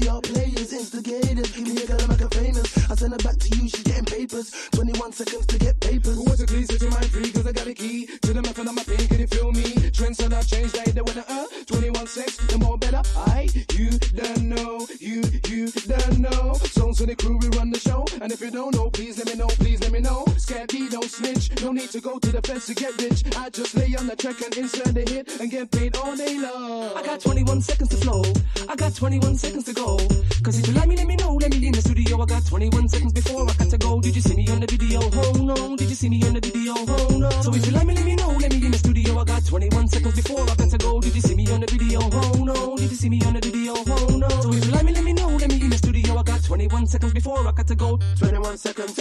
to 22.48 22.60
to 22.62 22.74
get 22.74 23.02
rich. 23.02 23.24
I 23.36 23.50
just 23.50 23.76
lay 23.76 23.94
on 24.00 24.08
the 24.08 24.16
track 24.16 24.40
and 24.42 24.56
insert 24.56 24.94
the 24.94 25.02
hit 25.02 25.40
and 25.42 25.52
get 25.52 25.70
paid 25.70 25.98
all 25.98 26.16
day 26.16 26.40
long. 26.40 26.96
I 26.96 27.04
got 27.04 27.20
21 27.20 27.62
seconds 27.62 27.90
to 27.90 27.98
flow. 27.98 28.24
I 28.70 28.76
got 28.76 28.96
21 28.96 29.36
seconds 29.36 29.66
to 29.66 29.74
go. 29.74 29.98
Cause 30.44 30.58
if 30.58 30.68
you 30.68 30.74
like 30.74 30.88
me, 30.88 30.96
let 30.96 31.08
me 31.08 31.18
know. 31.18 31.34
Let 31.36 31.52
me 31.52 31.68
in 31.68 31.74
the 31.74 31.82
studio. 31.82 32.22
I 32.22 32.26
got 32.26 32.46
21 32.46 32.88
seconds 32.88 33.12
before 33.12 33.44
I 33.44 33.54
got 33.54 33.70
to 33.70 33.78
go. 33.78 34.00
Did 34.00 34.16
you 34.16 34.22
see 34.22 34.36
me 34.36 34.48
on 34.48 34.62
the 34.62 34.68
video? 34.68 35.02
Oh 35.04 35.44
no. 35.44 35.76
Did 35.76 35.90
you 35.90 35.96
see 35.96 36.08
me 36.08 36.24
on 36.24 36.36
the 36.36 36.40
video? 36.40 36.74
Oh 36.78 37.18
no. 37.20 37.30
So 37.42 37.54
if 37.54 37.66
you 37.66 37.74
like 37.74 37.86
me, 37.86 37.96
let 37.96 38.06
me 38.06 38.16
know. 38.16 38.30
Let 38.30 38.54
me 38.54 38.66
in 38.66 38.72
the 38.72 38.78
studio. 38.78 39.20
I 39.20 39.26
got 39.26 39.46
21 39.46 39.88
seconds 39.90 40.16
before 40.16 40.42
I 40.42 40.56
got 40.56 40.70
to 40.70 40.78
go. 40.78 41.02
Did 41.02 41.16
you 41.16 41.22
see 41.22 41.36
me 41.36 41.52
on 41.52 41.60
the 41.60 41.68
video? 41.68 42.00
Oh 42.02 42.44
no. 42.46 42.78
Did 42.78 42.90
you 42.90 42.96
see 42.96 43.10
me 43.10 43.22
on 43.26 43.34
the 43.34 43.42
video? 43.42 43.74
Oh 43.76 44.16
no. 44.16 44.30
So 44.42 44.54
if 44.54 44.66
you 44.66 44.72
like 44.72 44.86
me, 44.86 44.94
let 44.94 45.04
me 45.04 45.12
know. 45.12 45.36
Let 45.36 45.50
me 45.50 45.60
in 45.60 45.70
the 45.70 45.78
studio. 45.78 46.16
I 46.16 46.24
got 46.24 46.44
21 46.44 46.88
seconds 46.88 47.14
before 47.14 47.46
I 47.46 47.52
got 47.52 47.68
to 47.68 47.76
go. 47.76 48.00
21 48.20 48.58
seconds, 48.58 48.96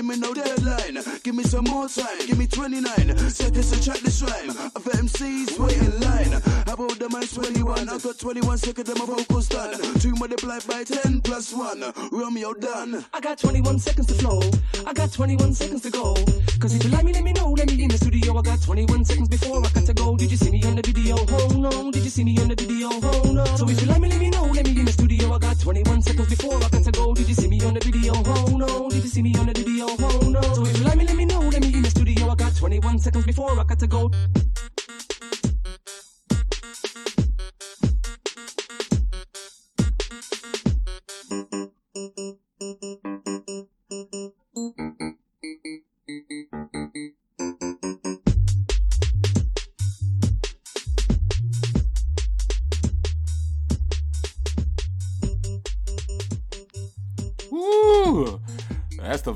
give 0.00 0.08
me 0.08 0.16
no 0.16 0.32
deadline. 0.32 0.98
Give 1.22 1.34
me 1.34 1.44
some 1.44 1.64
more 1.64 1.86
time. 1.86 2.26
Give 2.26 2.38
me 2.38 2.46
29 2.46 3.18
seconds 3.28 3.70
to 3.70 3.84
track 3.84 3.98
this 3.98 4.22
rhyme. 4.22 4.50
Other 4.74 4.92
MCs 4.92 5.58
wait 5.58 5.76
in 5.76 6.00
line. 6.00 6.40
About 6.80 6.98
the 6.98 7.10
man's 7.10 7.34
21? 7.34 7.90
I 7.90 7.98
got 7.98 8.18
21 8.18 8.56
seconds 8.56 8.88
and 8.88 8.98
my 8.98 9.04
vocals 9.04 9.48
done. 9.48 9.76
Two 10.00 10.14
multiplied 10.16 10.66
by 10.66 10.82
10 10.82 11.20
plus 11.20 11.52
1. 11.52 11.84
Romeo 12.10 12.54
done. 12.54 13.04
I 13.12 13.20
got 13.20 13.36
21 13.36 13.78
seconds 13.78 14.06
to 14.06 14.14
flow. 14.14 14.40
I 14.86 14.94
got 14.94 15.12
21 15.12 15.52
seconds 15.52 15.82
to 15.82 15.90
go. 15.90 16.14
Cause 16.58 16.74
if 16.74 16.82
you 16.82 16.88
like 16.88 17.04
me, 17.04 17.12
let 17.12 17.22
me 17.22 17.34
know. 17.34 17.50
Let 17.50 17.68
me 17.68 17.84
in 17.84 17.90
the 17.90 17.98
studio. 17.98 18.34
I 18.38 18.40
got 18.40 18.62
21 18.62 19.04
seconds 19.04 19.28
before 19.28 19.58
I 19.58 19.68
got 19.68 19.84
to 19.84 19.92
go. 19.92 20.16
Did 20.16 20.30
you 20.30 20.38
see 20.38 20.50
me 20.50 20.64
on 20.64 20.76
the 20.76 20.80
video? 20.80 21.16
Oh 21.28 21.52
no. 21.60 21.92
Did 21.92 22.02
you 22.02 22.08
see 22.08 22.24
me 22.24 22.38
on 22.40 22.48
the 22.48 22.54
video? 22.54 22.88
Oh 22.90 23.30
no. 23.30 23.44
So 23.56 23.68
if 23.68 23.78
you 23.82 23.86
like 23.86 24.00
me, 24.00 24.08
let 24.08 24.18
me 24.18 24.30
know. 24.30 24.46
Let 24.46 24.64
me 24.64 24.72
in 24.80 24.86
the 24.86 24.92
studio. 24.92 25.34
I 25.34 25.38
got 25.38 25.60
21 25.60 26.00
seconds 26.00 26.28
before 26.30 26.56
I 26.56 26.68
got 26.70 26.82
to 26.82 26.92
go. 26.92 27.12
Did 27.12 27.28
you 27.28 27.34
see 27.34 27.48
me 27.48 27.60
on 27.60 27.74
the 27.74 27.80
video? 27.80 28.14
Oh 28.16 28.56
no. 28.56 28.88
Did 28.88 29.04
you 29.04 29.10
see 29.10 29.20
me 29.20 29.34
on 29.36 29.48
the 29.48 29.52
video? 29.52 29.84
Oh 29.86 30.30
no. 30.30 30.40
So 30.54 30.64
if 30.64 30.78
you 30.78 30.84
like 30.84 30.96
me, 30.96 31.04
let 31.04 31.16
me 31.16 31.26
know. 31.26 31.40
Let 31.40 31.60
me 31.60 31.74
in 31.74 31.82
the 31.82 31.90
studio. 31.90 32.30
I 32.30 32.36
got 32.36 32.56
21 32.56 33.00
seconds 33.00 33.26
before 33.26 33.52
I 33.60 33.64
got 33.64 33.78
to 33.80 33.86
go. 33.86 34.10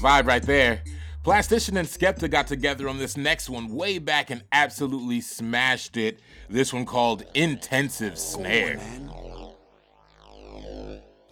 Vibe 0.04 0.26
right 0.26 0.42
there. 0.42 0.82
Plastician 1.24 1.78
and 1.78 1.88
Skepta 1.88 2.30
got 2.30 2.46
together 2.46 2.90
on 2.90 2.98
this 2.98 3.16
next 3.16 3.48
one 3.48 3.74
way 3.74 3.98
back 3.98 4.28
and 4.28 4.44
absolutely 4.52 5.22
smashed 5.22 5.96
it. 5.96 6.20
This 6.50 6.74
one 6.74 6.84
called 6.84 7.24
Intensive 7.32 8.18
Snare. 8.18 8.78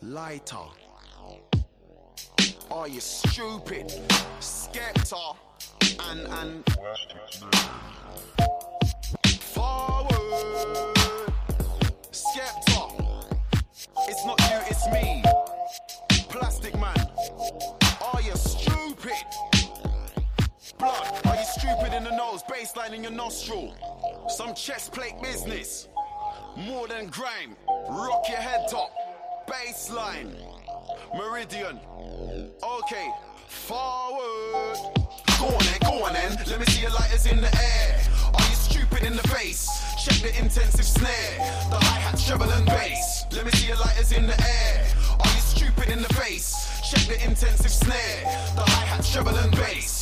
Lighter. 0.00 0.56
Are 2.70 2.88
you 2.88 3.00
stupid? 3.00 3.92
Skepta 4.40 5.36
and 6.08 6.26
and 6.26 6.64
forward. 9.38 10.16
Skepta. 12.10 13.26
It's 14.08 14.24
not 14.24 14.40
you, 14.40 14.58
it's 14.70 14.86
me. 14.90 15.22
Plastic 16.30 16.74
man. 16.80 16.96
Are 18.14 18.22
you? 18.22 18.51
Blood. 20.78 21.26
Are 21.26 21.36
you 21.36 21.44
stupid 21.44 21.94
in 21.94 22.04
the 22.04 22.16
nose? 22.16 22.42
Baseline 22.42 22.92
in 22.92 23.02
your 23.02 23.12
nostril. 23.12 23.74
Some 24.28 24.54
chest 24.54 24.92
plate 24.92 25.14
business. 25.22 25.88
More 26.56 26.88
than 26.88 27.06
grime. 27.06 27.56
Rock 27.88 28.24
your 28.28 28.38
head 28.38 28.66
top. 28.68 28.90
Baseline. 29.46 30.34
Meridian. 31.14 31.78
Okay. 32.62 33.10
Forward. 33.46 34.76
Go 35.38 35.46
on 35.46 35.58
then, 35.58 35.78
go 35.82 36.04
on 36.04 36.12
then. 36.14 36.36
Let 36.46 36.60
me 36.60 36.66
see 36.66 36.82
your 36.82 36.90
lighters 36.90 37.26
in 37.26 37.40
the 37.40 37.54
air. 37.54 38.00
Are 38.34 38.48
you 38.48 38.54
stupid 38.54 39.02
in 39.04 39.16
the 39.16 39.28
face? 39.28 39.68
Check 40.04 40.22
the 40.22 40.38
intensive 40.38 40.84
snare. 40.84 41.36
The 41.70 41.76
hi 41.76 42.00
hat, 42.00 42.18
treble 42.26 42.50
and 42.50 42.66
bass. 42.66 43.24
Let 43.32 43.44
me 43.44 43.50
see 43.52 43.68
your 43.68 43.76
lighters 43.76 44.12
in 44.12 44.26
the 44.26 44.40
air. 44.40 44.86
Are 45.20 45.26
you 45.26 45.40
stupid 45.40 45.88
in 45.90 46.02
the 46.02 46.12
face? 46.14 46.71
Check 46.92 47.06
the 47.06 47.24
intensive 47.24 47.70
snare. 47.70 48.20
The 48.54 48.64
hi 48.66 48.84
hat, 48.84 49.02
treble 49.02 49.34
and 49.34 49.50
bass. 49.52 50.01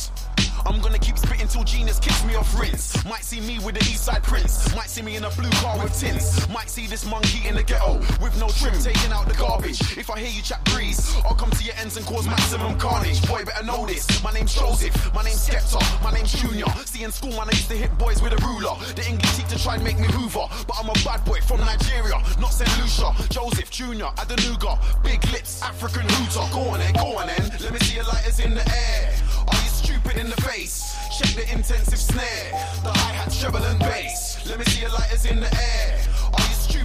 I'm 0.65 0.79
gonna 0.81 0.99
keep 0.99 1.17
spitting 1.17 1.47
till 1.47 1.63
genius 1.63 1.99
kicks 1.99 2.23
me 2.25 2.35
off 2.35 2.59
rinse. 2.59 3.03
Might 3.05 3.23
see 3.23 3.41
me 3.41 3.59
with 3.59 3.75
the 3.75 3.81
east 3.81 4.05
side 4.05 4.23
prince. 4.23 4.73
Might 4.75 4.89
see 4.89 5.01
me 5.01 5.15
in 5.15 5.23
a 5.23 5.29
blue 5.31 5.49
car 5.61 5.77
with 5.81 5.97
tints. 5.97 6.47
Might 6.49 6.69
see 6.69 6.87
this 6.87 7.05
monkey 7.05 7.47
in 7.47 7.55
the 7.55 7.63
ghetto 7.63 7.99
with 8.21 8.37
no 8.39 8.47
trim 8.49 8.73
taking 8.79 9.11
out 9.11 9.27
the 9.27 9.33
garbage. 9.35 9.81
If 9.97 10.09
I 10.09 10.19
hear 10.19 10.29
you 10.29 10.41
chat 10.41 10.63
breeze, 10.65 11.15
I'll 11.25 11.35
come 11.35 11.51
to 11.51 11.63
your 11.63 11.75
ends 11.75 11.97
and 11.97 12.05
cause 12.05 12.27
maximum 12.27 12.77
carnage. 12.77 13.25
Boy, 13.27 13.43
better 13.43 13.65
know 13.65 13.85
this. 13.85 14.05
My 14.23 14.31
name's 14.31 14.53
Joseph, 14.53 14.93
my 15.13 15.23
name's 15.23 15.47
Skepta, 15.47 15.81
my 16.03 16.11
name's 16.11 16.33
Junior. 16.33 16.65
See 16.85 17.03
in 17.03 17.11
school, 17.11 17.31
man, 17.31 17.47
I 17.49 17.51
used 17.51 17.69
to 17.69 17.77
hit 17.77 17.95
boys 17.97 18.21
with 18.21 18.33
a 18.33 18.41
ruler. 18.45 18.75
The 18.95 19.05
English 19.07 19.37
teacher 19.37 19.57
tried 19.57 19.79
to 19.79 19.83
make 19.83 19.99
me 19.99 20.07
Hoover, 20.11 20.45
but 20.67 20.75
I'm 20.79 20.89
a 20.89 20.93
bad 21.05 21.23
boy 21.25 21.39
from 21.41 21.59
Nigeria, 21.61 22.21
not 22.39 22.53
St. 22.53 22.69
Lucia. 22.79 23.11
Joseph 23.29 23.71
Junior, 23.71 24.09
Adenuga, 24.17 24.77
big 25.03 25.23
lips, 25.31 25.61
African 25.63 26.07
hooter. 26.07 26.45
Go 26.53 26.61
on 26.69 26.79
then, 26.79 26.93
go 26.93 27.17
on 27.17 27.27
then. 27.27 27.49
Let 27.61 27.73
me 27.73 27.79
see 27.79 27.95
your 27.95 28.05
lighters 28.05 28.39
in 28.39 28.53
the 28.53 28.67
air. 28.67 29.13
Are 29.47 29.55
you 29.55 29.69
stupid 29.69 30.17
in 30.17 30.29
the 30.29 30.35
face? 30.41 30.50
Check 30.51 31.33
the 31.33 31.49
intensive 31.53 31.97
snare, 31.97 32.51
the 32.83 32.91
hi 32.91 33.13
hat, 33.13 33.31
treble 33.31 33.63
and 33.63 33.79
bass. 33.79 34.45
Let 34.45 34.59
me 34.59 34.65
see 34.65 34.81
your 34.81 34.89
lighters 34.91 35.23
in 35.23 35.39
the 35.39 35.47
air. 35.47 35.97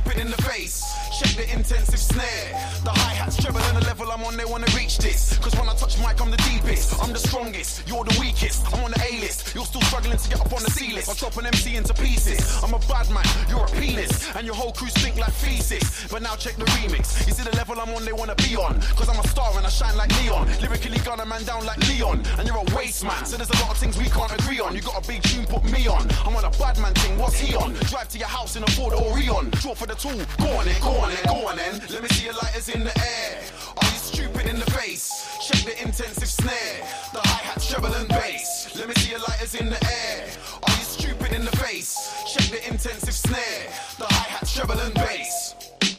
Are 0.06 0.20
in 0.20 0.30
the 0.30 0.42
face? 0.42 0.84
Check 1.18 1.34
the 1.34 1.52
intensive 1.52 1.98
snare, 1.98 2.52
the 2.84 2.90
hi 2.90 3.14
hats, 3.14 3.42
treble 3.42 3.60
and 3.60 3.78
the 3.78 3.84
level 3.86 4.10
I'm 4.10 4.22
on. 4.24 4.36
They 4.36 4.44
wanna 4.44 4.70
reach 4.76 4.98
this, 4.98 5.38
cause 5.38 5.54
when 5.56 5.68
I 5.68 5.74
touch 5.74 5.98
mic, 5.98 6.20
I'm 6.20 6.30
the 6.30 6.36
deepest. 6.48 7.00
I'm 7.02 7.12
the 7.12 7.18
strongest, 7.18 7.88
you're 7.88 8.04
the 8.04 8.16
weakest. 8.20 8.66
I'm 8.72 8.84
on 8.84 8.90
the 8.92 9.00
A 9.00 9.20
list, 9.20 9.54
you're 9.54 9.64
still 9.64 9.80
struggling 9.82 10.18
to 10.18 10.28
get 10.28 10.40
up 10.40 10.52
on 10.52 10.62
the 10.62 10.70
C 10.70 10.92
list. 10.92 11.08
I'll 11.08 11.14
chop 11.14 11.36
an 11.38 11.46
MC 11.46 11.76
into 11.76 11.94
pieces. 11.94 12.38
I'm 12.62 12.74
a 12.74 12.78
bad 12.86 13.10
man, 13.10 13.24
you're 13.48 13.64
a 13.64 13.70
penis, 13.80 14.30
and 14.36 14.46
your 14.46 14.54
whole 14.54 14.72
crew 14.72 14.88
stink 14.88 15.16
like 15.16 15.32
feces. 15.32 16.06
But 16.10 16.22
now 16.22 16.36
check 16.36 16.56
the 16.56 16.66
remix. 16.76 17.26
You 17.26 17.32
see 17.32 17.42
the 17.42 17.56
level 17.56 17.80
I'm 17.80 17.90
on, 17.94 18.04
they 18.04 18.12
wanna 18.12 18.36
be 18.36 18.54
on, 18.56 18.80
cause 18.94 19.08
I'm 19.08 19.18
a 19.18 19.26
star 19.28 19.56
and 19.56 19.66
I 19.66 19.70
shine 19.70 19.96
like 19.96 20.10
neon. 20.22 20.46
Lyrically, 20.60 20.98
gun 20.98 21.20
a 21.20 21.26
man 21.26 21.42
down 21.44 21.64
like 21.66 21.80
Leon, 21.88 22.22
and 22.38 22.46
you're 22.46 22.58
a 22.58 22.76
waste 22.76 23.02
man. 23.04 23.24
So 23.24 23.36
there's 23.36 23.50
a 23.50 23.60
lot 23.64 23.70
of 23.70 23.78
things 23.78 23.96
we 23.96 24.06
can't 24.10 24.32
agree 24.38 24.60
on. 24.60 24.74
You 24.74 24.82
got 24.82 25.02
a 25.02 25.08
big 25.08 25.22
tune, 25.22 25.46
put 25.46 25.64
me 25.64 25.88
on. 25.88 26.06
I'm 26.24 26.36
on 26.36 26.44
a 26.44 26.50
bad 26.58 26.78
man 26.78 26.94
thing, 26.94 27.18
what's 27.18 27.38
he 27.38 27.56
on? 27.56 27.72
Drive 27.90 28.08
to 28.10 28.18
your 28.18 28.28
house 28.28 28.54
in 28.54 28.62
a 28.62 28.70
Ford 28.76 28.92
Orion. 28.92 29.50
Draw 29.50 29.74
for 29.74 29.86
the 29.86 29.95
on 30.04 31.14
then, 31.14 31.24
go 31.24 31.46
on 31.46 31.56
then. 31.56 31.80
Let 31.90 32.02
me 32.02 32.09
see 32.09 32.24
your 32.24 32.35
lighters 32.35 32.68
in 32.68 32.85
the 32.85 32.98
air. 32.98 33.42
Are 33.76 33.85
you 33.85 33.98
stupid 33.98 34.46
in 34.46 34.59
the 34.59 34.70
face? 34.72 35.26
Check 35.46 35.64
the 35.64 35.82
intensive 35.82 36.28
snare, 36.28 36.87
the 37.12 37.20
hi 37.20 37.42
hat, 37.44 37.62
treble 37.62 37.94
and 37.94 38.09
bass. 38.09 38.76
Let 38.76 38.88
me 38.88 38.94
see 38.94 39.11
your 39.11 39.20
lighters 39.20 39.54
in 39.54 39.70
the 39.70 39.82
air. 39.85 40.28
Are 40.62 40.74
you 40.74 40.82
stupid 40.82 41.32
in 41.32 41.44
the 41.44 41.56
face? 41.56 42.24
Check 42.26 42.50
the 42.50 42.68
intensive 42.68 43.14
snare, 43.14 43.72
the 43.98 44.06
hi 44.09 44.28
hat, 44.28 44.48
treble 44.48 44.78
and 44.80 44.94
bass. 44.94 45.54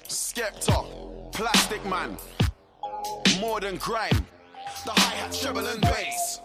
Skepta, 0.08 1.32
Plastic 1.32 1.84
Man, 1.86 2.18
more 3.40 3.60
than 3.60 3.78
grime. 3.78 4.26
The 4.86 4.92
hi 4.92 5.16
hat, 5.16 5.38
treble 5.42 5.66
and 5.66 5.82
bass. 5.82 6.40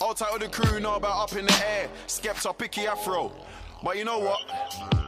All 0.00 0.14
title 0.14 0.38
the 0.38 0.48
crew 0.48 0.80
know 0.80 0.96
about 0.96 1.22
up 1.22 1.36
in 1.36 1.46
the 1.46 1.64
air. 1.66 1.88
Skepta, 2.06 2.56
picky 2.56 2.86
afro. 2.86 3.32
But 3.82 3.96
you 3.96 4.04
know 4.04 4.18
what? 4.18 5.05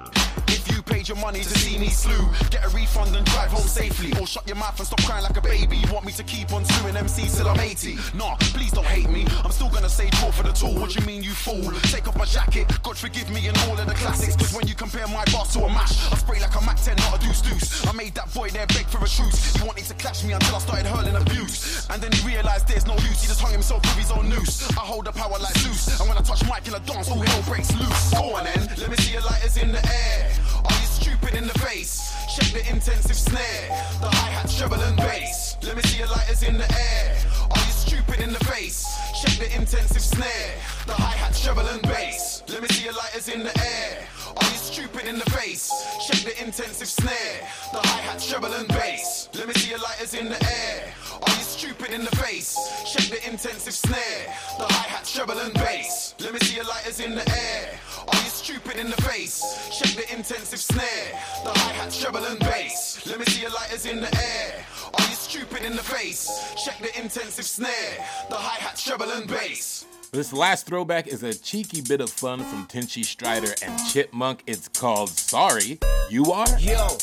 Paid 0.88 1.08
your 1.08 1.18
money 1.18 1.40
to 1.40 1.58
see 1.58 1.78
me 1.78 1.88
slew. 1.88 2.26
Get 2.50 2.64
a 2.64 2.68
refund 2.70 3.14
and 3.14 3.24
drive 3.26 3.50
home 3.50 3.66
safely. 3.66 4.12
Or 4.18 4.26
shut 4.26 4.46
your 4.46 4.56
mouth 4.56 4.78
and 4.78 4.86
stop 4.86 5.02
crying 5.04 5.22
like 5.22 5.36
a 5.36 5.40
baby. 5.40 5.76
You 5.76 5.92
want 5.92 6.06
me 6.06 6.12
to 6.12 6.22
keep 6.24 6.52
on 6.52 6.64
suing 6.64 6.94
MCs 6.94 7.36
till 7.36 7.48
I'm 7.48 7.60
80? 7.60 7.98
Nah, 8.16 8.36
please 8.56 8.72
don't 8.72 8.86
hate 8.86 9.10
me. 9.10 9.26
I'm 9.44 9.50
still 9.50 9.68
gonna 9.68 9.88
say 9.88 10.08
draw 10.10 10.30
for 10.30 10.42
the 10.42 10.52
tool. 10.52 10.74
What 10.80 10.96
you 10.96 11.04
mean, 11.04 11.22
you 11.22 11.32
fool? 11.32 11.72
Take 11.92 12.08
off 12.08 12.16
my 12.16 12.24
jacket. 12.24 12.66
God 12.82 12.96
forgive 12.96 13.28
me 13.30 13.46
and 13.48 13.56
all 13.68 13.78
of 13.78 13.86
the 13.86 13.94
classics. 13.94 14.36
Cause 14.36 14.54
when 14.54 14.66
you 14.66 14.74
compare 14.74 15.06
my 15.08 15.24
bars 15.32 15.52
to 15.54 15.60
a 15.60 15.68
mash, 15.68 16.12
I 16.12 16.16
spray 16.16 16.40
like 16.40 16.54
a 16.56 16.60
Mac 16.64 16.80
10, 16.80 16.96
not 16.96 17.16
a 17.16 17.26
deuce 17.26 17.42
deuce. 17.42 17.86
I 17.86 17.92
made 17.92 18.14
that 18.14 18.32
boy 18.32 18.48
there 18.50 18.66
beg 18.68 18.86
for 18.86 18.98
a 18.98 19.08
truce. 19.08 19.56
He 19.56 19.66
wanted 19.66 19.84
to 19.84 19.94
clash 19.94 20.24
me 20.24 20.32
until 20.32 20.56
I 20.56 20.58
started 20.60 20.86
hurling 20.86 21.16
abuse. 21.16 21.86
And 21.90 22.00
then 22.02 22.12
he 22.12 22.26
realized 22.26 22.66
there's 22.68 22.86
no 22.86 22.94
use. 22.94 23.20
He 23.22 23.28
just 23.28 23.40
hung 23.40 23.52
himself 23.52 23.82
with 23.82 23.98
his 23.98 24.10
own 24.10 24.28
noose. 24.28 24.70
I 24.72 24.80
hold 24.88 25.04
the 25.04 25.12
power 25.12 25.38
like 25.38 25.56
Zeus. 25.58 26.00
And 26.00 26.08
when 26.08 26.16
I 26.16 26.22
touch 26.22 26.42
mic 26.44 26.66
in 26.66 26.74
a 26.74 26.80
dance, 26.80 27.10
all 27.10 27.20
hell 27.20 27.42
breaks 27.42 27.74
loose. 27.76 28.10
Go 28.12 28.36
on 28.36 28.44
then, 28.44 28.68
let 28.78 28.90
me 28.90 28.96
see 28.96 29.12
your 29.12 29.22
lighters 29.22 29.56
in 29.56 29.72
the 29.72 29.84
air. 29.84 30.32
You 30.77 30.77
stupid 31.00 31.34
in 31.34 31.46
the 31.46 31.58
face? 31.60 32.12
Check 32.34 32.52
the 32.52 32.68
intensive 32.70 33.16
snare. 33.16 33.68
The 34.00 34.08
hi 34.10 34.30
hat, 34.30 34.50
treble, 34.50 34.80
and 34.80 34.96
bass. 34.96 35.56
Let 35.62 35.76
me 35.76 35.82
see 35.82 35.98
your 35.98 36.08
lighters 36.08 36.42
in 36.42 36.58
the 36.58 36.68
air. 36.70 37.16
Are 37.50 37.64
you 37.66 37.72
stupid 37.72 38.20
in 38.20 38.32
the 38.32 38.44
face? 38.50 38.84
Check 39.20 39.38
the 39.38 39.48
intensive 39.54 40.02
snare. 40.02 40.54
The 40.86 40.94
hi 40.94 41.14
hat, 41.16 41.34
treble, 41.34 41.66
and 41.66 41.82
bass. 41.82 42.42
Let 42.48 42.62
me 42.62 42.68
see 42.68 42.84
your 42.84 42.94
lighters 42.94 43.28
in 43.28 43.44
the 43.44 43.54
air. 43.58 44.06
Are 44.36 44.50
you 44.50 44.58
stupid 44.58 45.04
in 45.06 45.18
the 45.18 45.30
face? 45.30 45.70
Check 46.06 46.20
the 46.28 46.34
intensive 46.44 46.88
snare. 46.88 47.38
The 47.72 47.80
hi 47.80 48.00
hat, 48.02 48.20
treble, 48.20 48.52
and 48.52 48.68
bass. 48.68 49.28
Let 49.34 49.46
me 49.48 49.54
see 49.54 49.70
your 49.70 49.80
lighters 49.80 50.14
in 50.14 50.28
the 50.28 50.40
air. 50.42 50.92
Are 51.22 51.34
you 51.38 51.44
stupid 51.56 51.90
in 51.90 52.04
the 52.04 52.16
face? 52.16 52.58
Check 52.90 53.06
the 53.14 53.20
intensive 53.30 53.74
snare. 53.74 54.24
The 54.58 54.66
hi 54.66 54.86
hat, 54.92 55.04
treble, 55.04 55.38
and 55.38 55.54
bass. 55.54 56.14
Let 56.18 56.32
me 56.34 56.40
see 56.40 56.56
your 56.56 56.64
lighters 56.66 57.00
in 57.00 57.14
the 57.14 57.26
air. 57.30 57.78
Are 58.08 58.18
you 58.18 58.30
stupid 58.48 58.76
in 58.78 58.88
the 58.88 59.02
face? 59.02 59.42
Check 59.78 59.94
the 59.94 60.16
intensive 60.16 60.58
snare. 60.58 61.12
The 61.44 61.50
hi 61.50 61.72
hat, 61.74 61.92
treble, 61.92 62.24
and 62.24 62.38
bass. 62.40 63.06
Let 63.06 63.18
me 63.18 63.26
see 63.26 63.42
your 63.42 63.50
lighters 63.50 63.84
in 63.84 64.00
the 64.00 64.08
air. 64.16 64.64
Are 64.94 65.04
you 65.06 65.14
stupid 65.14 65.64
in 65.64 65.76
the 65.76 65.82
face? 65.82 66.54
Check 66.64 66.78
the 66.78 66.98
intensive 66.98 67.44
snare. 67.44 68.06
The 68.30 68.36
hi 68.36 68.56
hat, 68.56 68.78
treble, 68.78 69.10
and 69.10 69.28
bass. 69.28 69.84
This 70.12 70.32
last 70.32 70.64
throwback 70.64 71.08
is 71.08 71.22
a 71.24 71.34
cheeky 71.34 71.82
bit 71.82 72.00
of 72.00 72.08
fun 72.08 72.38
from 72.38 72.66
Tinchy 72.68 73.02
Stryder 73.04 73.52
and 73.62 73.78
Chipmunk. 73.90 74.44
It's 74.46 74.68
called 74.68 75.10
Sorry, 75.10 75.78
You 76.08 76.32
Are? 76.32 76.48
Yo, 76.58 76.96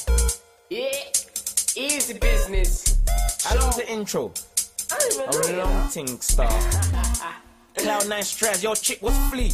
yeah, 0.71 0.89
easy 1.75 2.17
business. 2.17 2.97
How 3.43 3.59
long's 3.59 3.75
the 3.75 3.87
intro? 3.87 4.31
I 4.91 5.27
was 5.27 5.49
a 5.49 5.57
long 5.57 5.89
thing 5.89 6.19
star. 6.21 6.49
Cloud 7.77 8.09
nine 8.09 8.23
stress, 8.23 8.63
your 8.63 8.75
chick, 8.75 8.99
was 9.03 9.15
flea? 9.29 9.51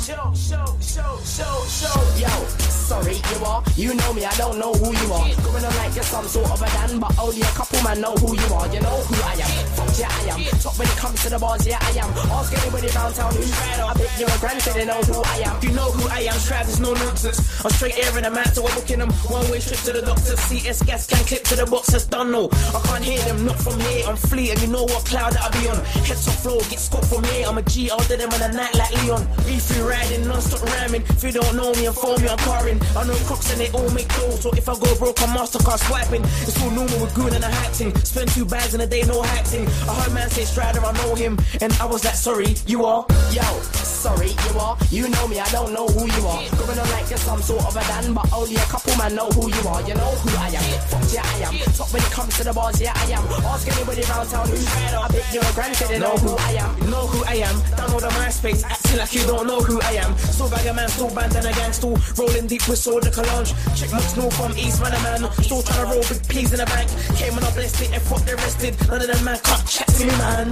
Show, 0.00 0.32
show, 0.34 0.64
show, 0.80 1.18
show, 1.24 1.66
show. 1.68 2.00
Yo, 2.16 2.79
sorry, 2.90 3.14
you 3.14 3.38
are. 3.46 3.62
You 3.76 3.94
know 3.94 4.12
me, 4.12 4.24
I 4.24 4.34
don't 4.34 4.58
know 4.58 4.72
who 4.74 4.90
you 4.90 5.08
are. 5.14 5.26
Going 5.46 5.64
on 5.64 5.74
like 5.78 5.94
you're 5.94 6.10
some 6.10 6.26
sort 6.26 6.50
of 6.50 6.60
a 6.60 6.66
Dan, 6.74 6.98
but 6.98 7.14
only 7.22 7.40
a 7.40 7.52
couple 7.54 7.80
man 7.86 8.00
know 8.00 8.14
who 8.18 8.34
you 8.34 8.48
are. 8.50 8.66
You 8.74 8.80
know 8.82 8.98
who 9.06 9.14
I 9.22 9.34
am. 9.46 9.52
Fuck 9.78 9.94
yeah, 9.94 10.10
I 10.10 10.22
am. 10.34 10.38
Top 10.58 10.74
when 10.76 10.88
it 10.90 10.98
comes 10.98 11.22
to 11.22 11.28
the 11.30 11.38
bars, 11.38 11.64
yeah, 11.64 11.78
I 11.78 11.90
am. 12.02 12.10
Ask 12.34 12.50
anybody 12.50 12.88
round 12.90 13.14
town 13.14 13.32
who's 13.34 13.50
right 13.62 13.78
I 13.78 13.94
bet 13.94 14.10
you're 14.18 14.34
a 14.34 14.38
granted, 14.42 14.74
they 14.74 14.86
know 14.90 15.00
who 15.06 15.22
I 15.22 15.36
am. 15.46 15.54
You 15.62 15.72
know 15.78 15.88
who 15.94 16.02
I 16.10 16.20
am, 16.26 16.38
Trav, 16.42 16.66
there's 16.66 16.80
no 16.80 16.92
nonsense. 16.94 17.38
I'm 17.64 17.70
straight 17.70 17.96
air 18.02 18.10
in 18.18 18.24
the 18.24 18.30
mat, 18.30 18.54
so 18.54 18.66
I'm 18.66 18.74
booking 18.74 18.98
them. 18.98 19.12
One 19.30 19.46
way 19.50 19.60
trip 19.60 19.80
to 19.86 19.92
the 19.92 20.02
doctor, 20.02 20.34
CS 20.50 20.82
gas 20.82 21.06
can 21.06 21.22
clip 21.30 21.44
to 21.44 21.54
the 21.54 21.66
boxers, 21.66 22.06
done 22.06 22.32
no. 22.32 22.50
I 22.74 22.80
can't 22.90 23.04
hear 23.04 23.22
them, 23.22 23.46
not 23.46 23.58
from 23.62 23.78
here. 23.86 24.02
I'm 24.08 24.16
fleet, 24.16 24.50
and 24.50 24.60
you 24.62 24.68
know 24.74 24.82
what 24.82 25.06
cloud 25.06 25.34
that 25.34 25.46
I 25.46 25.50
be 25.54 25.68
on. 25.70 25.78
Heads 26.02 26.26
off 26.26 26.42
floor, 26.42 26.58
get 26.66 26.80
scope 26.80 27.06
from 27.06 27.22
here. 27.30 27.46
I'm 27.46 27.58
a 27.58 27.62
G, 27.62 27.86
do 27.86 28.16
them 28.16 28.32
in 28.34 28.42
a 28.42 28.52
night 28.52 28.74
like 28.74 28.90
Leon. 29.04 29.22
Be 29.46 29.62
free 29.62 29.82
riding, 29.86 30.26
non 30.26 30.40
stop 30.42 30.62
rhyming. 30.74 31.02
If 31.06 31.22
you 31.22 31.32
don't 31.32 31.54
know 31.54 31.70
me, 31.78 31.86
I'm 31.86 31.94
for 31.94 32.18
me, 32.18 32.26
I'm 32.26 32.38
carring. 32.38 32.79
I 32.96 33.04
know 33.06 33.14
crooks 33.26 33.50
and 33.52 33.60
they 33.60 33.70
all 33.70 33.88
make 33.90 34.08
dough, 34.08 34.36
so 34.40 34.50
if 34.52 34.68
I 34.68 34.74
go 34.74 34.94
broke, 34.98 35.20
I'm 35.22 35.36
Mastercard 35.36 35.78
swiping. 35.86 36.22
It's 36.46 36.60
all 36.62 36.70
normal 36.70 37.00
with 37.00 37.14
goon 37.14 37.34
and 37.34 37.44
a 37.44 37.48
hacking. 37.48 37.94
Spend 38.04 38.30
two 38.30 38.44
bags 38.44 38.74
in 38.74 38.80
a 38.80 38.86
day, 38.86 39.02
no 39.02 39.22
hacking. 39.22 39.66
I 39.88 39.94
heard 40.00 40.12
man 40.12 40.30
say 40.30 40.42
Stryder, 40.42 40.82
I 40.82 40.92
know 40.98 41.14
him, 41.14 41.38
and 41.60 41.72
I 41.74 41.86
was 41.86 42.04
like, 42.04 42.14
sorry, 42.14 42.56
you 42.66 42.84
are. 42.84 43.06
Yo, 43.32 43.42
sorry, 43.72 44.30
you 44.30 44.58
are. 44.58 44.76
You 44.90 45.08
know 45.08 45.28
me, 45.28 45.38
I 45.38 45.48
don't 45.50 45.72
know 45.72 45.86
who 45.86 46.06
you 46.06 46.22
are. 46.26 46.42
Going 46.56 46.78
on 46.78 46.88
like 46.90 47.08
you're 47.10 47.18
some 47.18 47.42
sort 47.42 47.64
of 47.64 47.76
a 47.76 47.80
Dan, 47.80 48.14
but 48.14 48.32
only 48.32 48.56
a 48.56 48.66
couple 48.70 48.96
man 48.96 49.14
know 49.14 49.28
who 49.30 49.48
you 49.48 49.62
are. 49.68 49.82
You 49.82 49.94
know 49.94 50.12
who 50.22 50.30
I 50.38 50.48
am. 50.48 50.64
Fuck 50.88 51.06
yeah, 51.12 51.22
I 51.24 51.38
am. 51.46 51.54
Top 51.74 51.92
when 51.92 52.02
it 52.02 52.10
comes 52.10 52.36
to 52.38 52.44
the 52.44 52.52
bars, 52.52 52.80
yeah, 52.80 52.92
I 52.96 53.12
am. 53.12 53.24
Ask 53.44 53.68
anybody 53.68 54.02
round 54.08 54.28
town 54.30 54.48
who's 54.48 54.64
right 54.66 54.94
I 54.94 55.08
bet 55.08 55.34
you're 55.34 55.44
a 55.44 55.52
granted, 55.52 55.88
they 55.88 55.98
know 55.98 56.16
who 56.16 56.36
I 56.36 56.52
am. 56.64 56.90
Know 56.90 57.06
who 57.06 57.24
I 57.24 57.34
am. 57.44 57.56
Download 57.76 58.00
the 58.00 58.12
MySpace, 58.18 58.64
acting 58.64 58.98
like 58.98 59.12
you 59.14 59.22
don't 59.26 59.46
know 59.46 59.60
who 59.60 59.80
I 59.80 59.92
am. 60.02 60.16
Still 60.18 60.48
bag 60.48 60.66
a 60.66 60.74
man, 60.74 60.88
still 60.88 61.14
bandana 61.14 61.52
gang, 61.52 61.72
still 61.72 61.98
rolling 62.16 62.46
deep 62.46 62.62
with 62.70 62.78
soda 62.78 63.10
collage. 63.10 63.50
Check 63.74 63.90
much 63.92 64.16
north 64.16 64.34
from 64.38 64.56
East 64.56 64.80
man, 64.80 64.92
man. 65.02 65.30
Still 65.42 65.62
trying 65.62 65.84
to 65.84 65.92
roll 65.92 66.04
big 66.06 66.22
peas 66.28 66.52
in 66.54 66.60
the 66.62 66.66
bank. 66.66 66.88
Came 67.18 67.34
on 67.34 67.42
a 67.42 67.50
blessed 67.50 67.82
it 67.82 67.92
and 67.92 68.02
fuck 68.02 68.22
they 68.22 68.34
rested. 68.34 68.78
None 68.88 69.02
of 69.02 69.08
them 69.10 69.24
man 69.24 69.38
can't 69.42 69.66
chat 69.66 69.88
to 69.88 70.06
me, 70.06 70.12
man. 70.22 70.48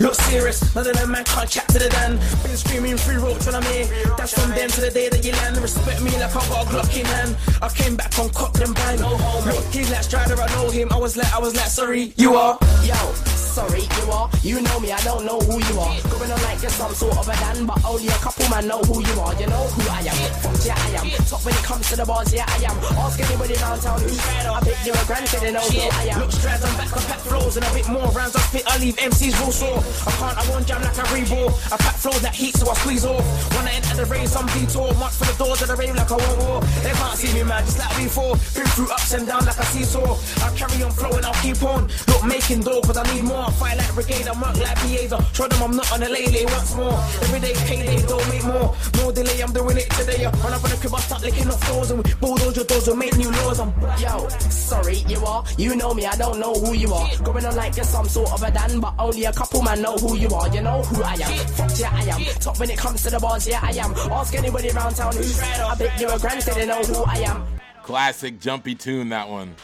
Look 0.00 0.14
serious, 0.14 0.62
none 0.76 0.86
of 0.86 0.94
them 0.94 1.10
man 1.10 1.24
can't 1.24 1.50
chat 1.50 1.66
to 1.68 1.78
the 1.78 1.88
Dan. 1.88 2.20
Been 2.44 2.56
screaming 2.56 2.98
free 2.98 3.16
roach 3.16 3.44
when 3.46 3.54
I'm 3.56 3.64
here. 3.72 3.88
That's 4.16 4.36
from 4.38 4.50
them 4.50 4.68
to 4.68 4.80
the 4.80 4.90
day 4.90 5.08
that 5.08 5.24
you 5.24 5.32
land. 5.32 5.56
Respect 5.56 6.02
me 6.02 6.12
like 6.12 6.30
I 6.36 6.44
got 6.46 6.66
a 6.66 6.68
Glock 6.68 6.92
in 6.94 7.06
hand. 7.06 7.36
I 7.62 7.68
came 7.68 7.96
back 7.96 8.16
on 8.18 8.28
cock 8.30 8.52
them 8.52 8.74
bang. 8.74 9.00
Look, 9.00 9.64
he's 9.72 9.90
like 9.90 10.04
Stryder, 10.04 10.38
I 10.38 10.46
know 10.54 10.70
him. 10.70 10.92
I 10.92 10.98
was 10.98 11.16
like, 11.16 11.32
I 11.32 11.40
was 11.40 11.56
like, 11.56 11.72
sorry, 11.72 12.12
you 12.16 12.36
are. 12.36 12.58
Yo, 12.84 12.94
sorry, 13.58 13.82
you 13.82 14.04
are. 14.12 14.30
You 14.42 14.62
know 14.62 14.78
me, 14.78 14.92
I 14.92 15.00
don't 15.02 15.24
know 15.26 15.38
who 15.42 15.58
you 15.58 15.74
are. 15.82 15.94
Going 16.14 16.30
on 16.30 16.40
like 16.46 16.62
you're 16.62 16.70
some 16.70 16.94
sort 16.94 17.18
of 17.18 17.26
a 17.26 17.34
Dan, 17.42 17.66
but 17.66 17.78
only 17.84 18.06
a 18.06 18.18
couple 18.22 18.46
man 18.48 18.68
know 18.70 18.78
who 18.86 19.02
you 19.02 19.16
are. 19.18 19.34
You 19.34 19.46
know 19.50 19.64
who 19.74 19.82
I 19.90 20.06
am. 20.06 20.18
Fuck 20.42 20.58
yeah, 20.62 20.78
I 20.78 20.90
am. 21.02 21.06
Top 21.26 21.42
when 21.42 21.54
it 21.54 21.64
comes 21.66 21.90
to 21.90 21.96
the 21.96 22.06
bars, 22.06 22.30
yeah, 22.32 22.46
I 22.46 22.70
am. 22.70 22.76
Ask 23.02 23.18
anybody 23.18 23.54
round 23.58 23.82
town 23.82 23.98
who's 24.00 24.18
right 24.26 24.46
I 24.46 24.60
bet 24.62 24.78
you're 24.86 24.94
a 24.94 25.04
granted, 25.10 25.40
they 25.42 25.52
know 25.52 25.66
who 25.66 25.82
I 25.90 26.14
am. 26.14 26.20
Look, 26.22 26.32
strides, 26.32 26.64
I'm 26.64 26.74
back, 26.78 26.92
I 26.94 27.00
pack 27.10 27.20
flows 27.26 27.56
and 27.56 27.66
a 27.66 27.72
bit 27.74 27.88
more 27.88 28.06
rounds 28.14 28.36
I 28.36 28.40
spit, 28.46 28.64
I 28.66 28.78
leave 28.78 28.96
MCs 28.96 29.34
real 29.42 29.52
sore. 29.52 29.80
I 30.06 30.12
can't, 30.18 30.36
I 30.38 30.42
won't 30.50 30.66
jam 30.66 30.82
like 30.82 30.98
a 30.98 31.06
reball. 31.10 31.50
I 31.74 31.76
pack 31.82 31.96
flows 31.98 32.22
that 32.22 32.34
heat, 32.34 32.54
so 32.54 32.70
I 32.70 32.74
squeeze 32.78 33.04
off. 33.04 33.26
When 33.56 33.66
I 33.66 33.72
enter 33.74 33.94
the 33.98 34.06
rave, 34.06 34.28
some 34.28 34.46
detour. 34.54 34.94
March 35.02 35.14
for 35.18 35.26
the 35.26 35.36
doors 35.38 35.62
of 35.62 35.68
the 35.68 35.76
rave 35.76 35.96
like 35.98 36.10
I 36.10 36.16
want 36.16 36.38
war. 36.46 36.58
They 36.86 36.94
can't 36.94 37.16
see 37.18 37.32
me, 37.34 37.42
man, 37.42 37.64
just 37.66 37.78
like 37.78 37.94
before. 37.98 38.38
Been 38.54 38.68
through 38.78 38.90
ups 38.94 39.12
and 39.14 39.26
downs 39.26 39.46
like 39.46 39.58
a 39.58 39.66
seesaw. 39.66 40.14
I'll 40.46 40.54
carry 40.54 40.82
on 40.82 40.92
flowing, 40.94 41.24
I'll 41.24 41.40
keep 41.42 41.58
on. 41.62 41.90
Not 42.06 42.22
making 42.26 42.62
dough, 42.62 42.82
cause 42.86 42.96
I 42.96 43.04
need 43.14 43.24
more. 43.24 43.47
Fight 43.52 43.76
like 43.78 43.94
brigade, 43.94 44.28
I 44.28 44.32
work 44.32 44.56
like. 44.58 44.78
I'll 45.12 45.22
show 45.32 45.48
them 45.48 45.62
I'm 45.62 45.76
not 45.76 45.92
on 45.92 46.02
a 46.02 46.08
lay 46.08 46.44
once 46.44 46.74
more. 46.76 46.92
Every 47.22 47.40
day, 47.40 47.54
payday, 47.66 48.06
don't 48.06 48.28
make 48.28 48.44
more. 48.44 48.74
No 48.96 49.12
delay, 49.12 49.40
I'm 49.40 49.52
doing 49.52 49.76
it 49.76 49.90
today. 49.90 50.24
Run 50.24 50.52
up 50.52 50.64
on 50.64 50.70
the 50.70 50.76
crib, 50.80 50.94
I 50.94 51.00
start 51.00 51.22
licking 51.22 51.48
off 51.48 51.66
doors. 51.68 51.90
And 51.90 52.04
we 52.04 52.14
bulldoze 52.14 52.56
your 52.56 52.64
doors, 52.64 52.86
we'll 52.86 52.96
make 52.96 53.16
new 53.16 53.30
laws. 53.30 53.60
I'm 53.60 53.72
Yo, 53.98 54.28
sorry, 54.28 54.98
you 55.08 55.24
are. 55.24 55.44
You 55.56 55.76
know 55.76 55.94
me, 55.94 56.06
I 56.06 56.16
don't 56.16 56.38
know 56.38 56.52
who 56.54 56.74
you 56.74 56.92
are. 56.92 57.08
Going 57.24 57.44
on 57.44 57.56
like 57.56 57.76
you're 57.76 57.84
some 57.84 58.08
sort 58.08 58.32
of 58.32 58.42
a 58.42 58.50
Dan, 58.50 58.80
but 58.80 58.94
only 58.98 59.24
a 59.24 59.32
couple 59.32 59.62
man 59.62 59.82
know 59.82 59.96
who 59.96 60.16
you 60.16 60.28
are. 60.28 60.48
You 60.54 60.62
know 60.62 60.82
who 60.82 61.02
I 61.02 61.14
am. 61.14 61.46
Fuck 61.48 61.78
yeah, 61.78 61.90
I 61.92 62.02
am. 62.02 62.24
Top 62.40 62.58
when 62.60 62.70
it 62.70 62.78
comes 62.78 63.02
to 63.04 63.10
the 63.10 63.18
bars, 63.18 63.48
yeah, 63.48 63.60
I 63.62 63.72
am. 63.72 63.92
Ask 64.12 64.34
anybody 64.34 64.70
round 64.70 64.96
town 64.96 65.14
who's 65.14 65.40
I 65.40 65.74
bet 65.74 66.00
you're 66.00 66.12
a 66.12 66.18
granted, 66.18 66.54
they 66.54 66.66
know 66.66 66.82
who 66.82 67.02
I 67.04 67.16
am. 67.26 67.44
Classic 67.82 68.38
jumpy 68.38 68.74
tune, 68.74 69.08
that 69.10 69.28
one. 69.28 69.54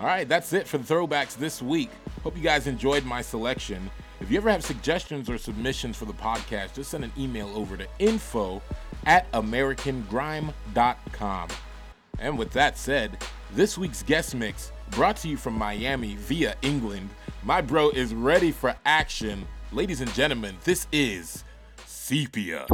All 0.00 0.06
right, 0.06 0.26
that's 0.26 0.54
it 0.54 0.66
for 0.66 0.78
the 0.78 0.94
throwbacks 0.94 1.36
this 1.36 1.60
week. 1.60 1.90
Hope 2.22 2.34
you 2.34 2.42
guys 2.42 2.66
enjoyed 2.66 3.04
my 3.04 3.20
selection. 3.20 3.90
If 4.22 4.30
you 4.30 4.38
ever 4.38 4.50
have 4.50 4.64
suggestions 4.64 5.28
or 5.28 5.36
submissions 5.36 5.98
for 5.98 6.06
the 6.06 6.14
podcast, 6.14 6.72
just 6.74 6.92
send 6.92 7.04
an 7.04 7.12
email 7.18 7.52
over 7.54 7.76
to 7.76 7.86
info 7.98 8.62
at 9.04 9.30
americangrime.com. 9.32 11.48
And 12.18 12.38
with 12.38 12.50
that 12.52 12.78
said, 12.78 13.22
this 13.52 13.76
week's 13.76 14.02
guest 14.02 14.34
mix 14.34 14.72
brought 14.90 15.18
to 15.18 15.28
you 15.28 15.36
from 15.36 15.52
Miami 15.52 16.16
via 16.16 16.54
England. 16.62 17.10
My 17.42 17.60
bro 17.60 17.90
is 17.90 18.14
ready 18.14 18.52
for 18.52 18.74
action. 18.86 19.46
Ladies 19.70 20.00
and 20.00 20.10
gentlemen, 20.14 20.56
this 20.64 20.86
is 20.92 21.44
Sepia. 21.84 22.64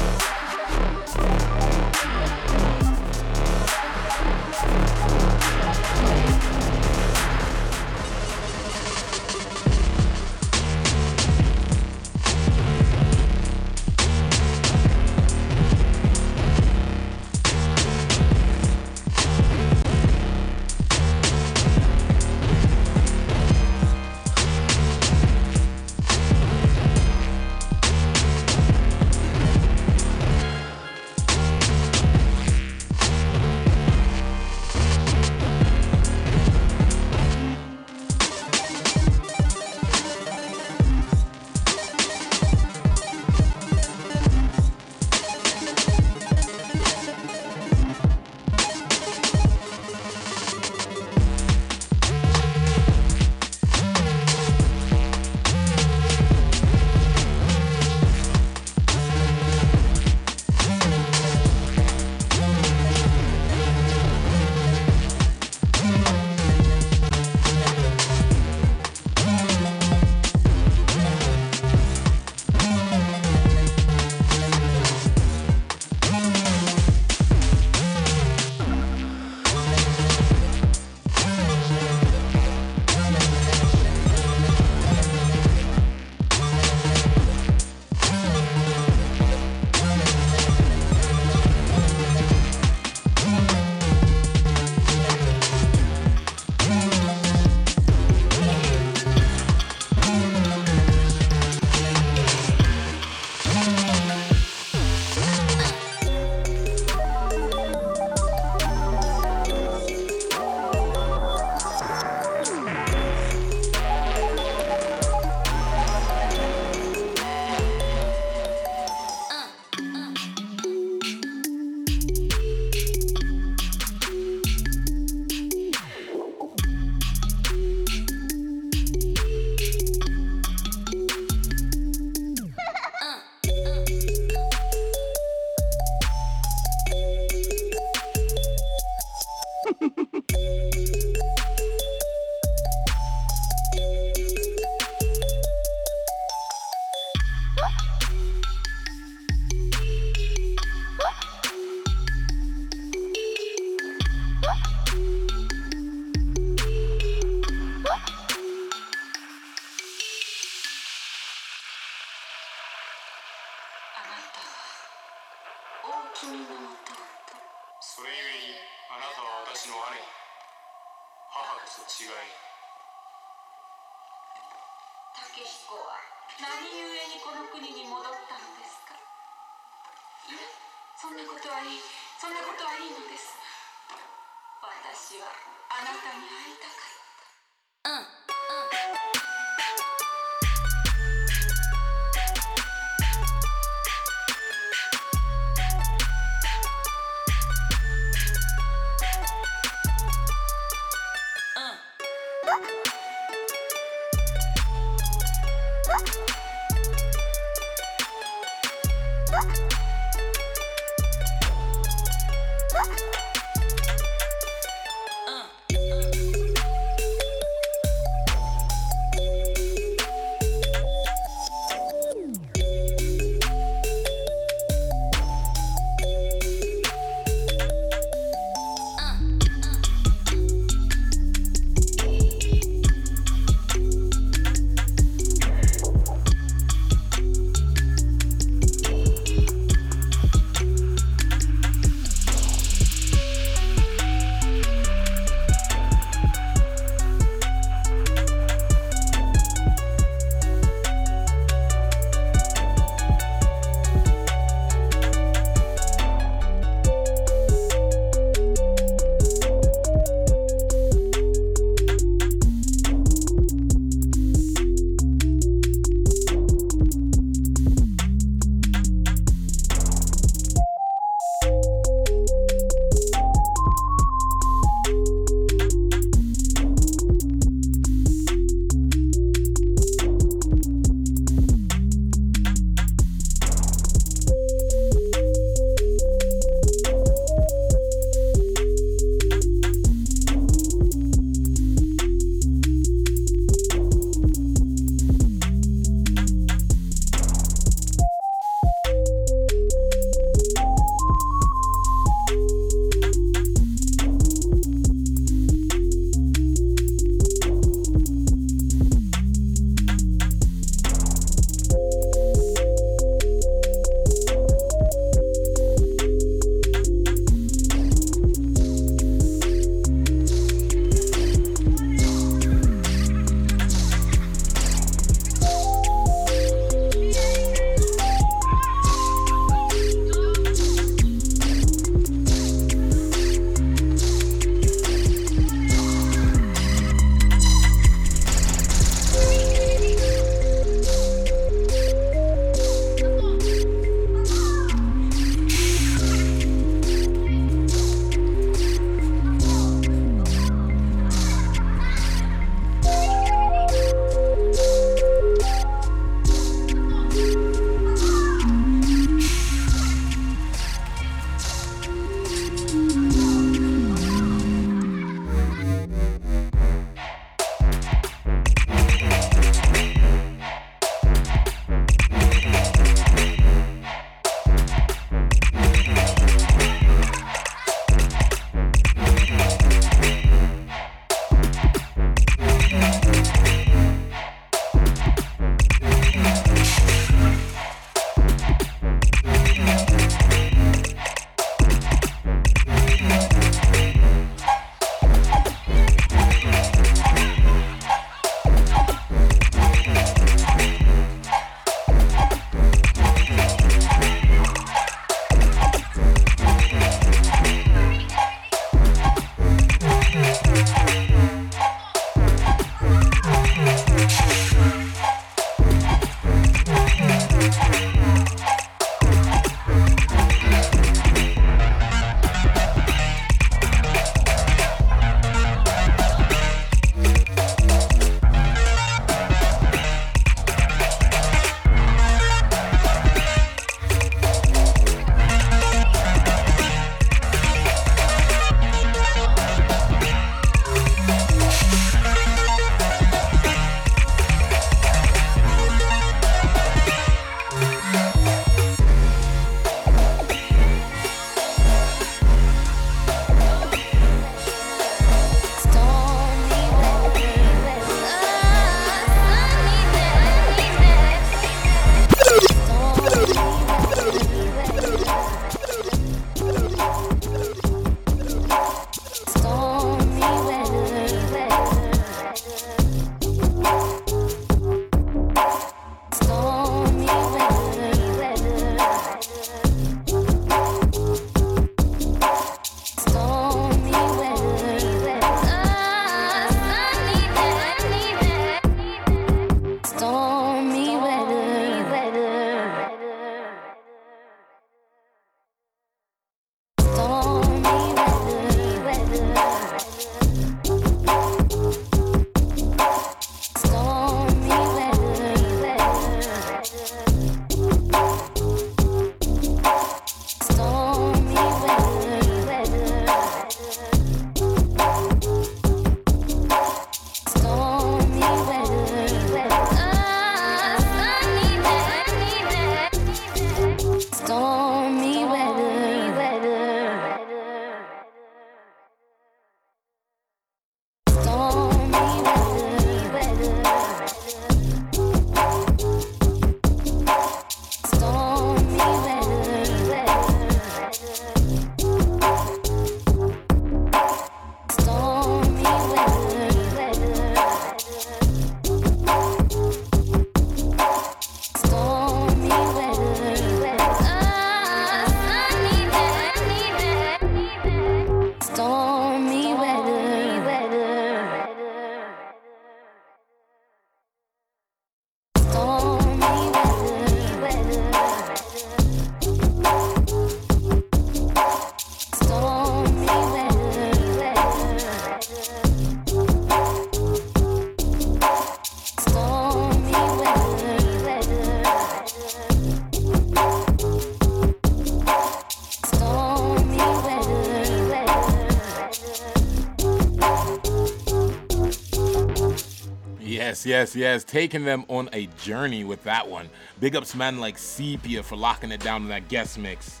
Yes, 593.94 593.96
yes. 593.96 594.24
Taking 594.24 594.64
them 594.64 594.84
on 594.88 595.08
a 595.12 595.26
journey 595.42 595.84
with 595.84 596.02
that 596.04 596.28
one. 596.28 596.48
Big 596.80 596.96
ups, 596.96 597.14
man, 597.14 597.40
like 597.40 597.58
Sepia 597.58 598.22
for 598.22 598.36
locking 598.36 598.70
it 598.70 598.80
down 598.80 599.02
in 599.02 599.08
that 599.08 599.28
guest 599.28 599.58
mix. 599.58 600.00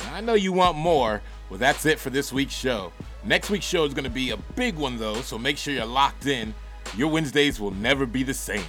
Now, 0.00 0.14
I 0.14 0.20
know 0.20 0.34
you 0.34 0.52
want 0.52 0.76
more. 0.76 1.22
Well, 1.48 1.58
that's 1.58 1.86
it 1.86 1.98
for 1.98 2.10
this 2.10 2.32
week's 2.32 2.54
show. 2.54 2.92
Next 3.24 3.50
week's 3.50 3.66
show 3.66 3.84
is 3.84 3.94
going 3.94 4.04
to 4.04 4.10
be 4.10 4.30
a 4.30 4.36
big 4.36 4.76
one, 4.76 4.96
though, 4.98 5.20
so 5.22 5.38
make 5.38 5.56
sure 5.56 5.74
you're 5.74 5.84
locked 5.84 6.26
in. 6.26 6.54
Your 6.96 7.08
Wednesdays 7.08 7.60
will 7.60 7.72
never 7.72 8.06
be 8.06 8.22
the 8.22 8.34
same. 8.34 8.64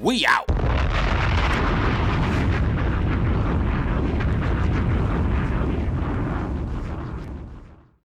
We 0.00 0.26
out. 0.26 0.71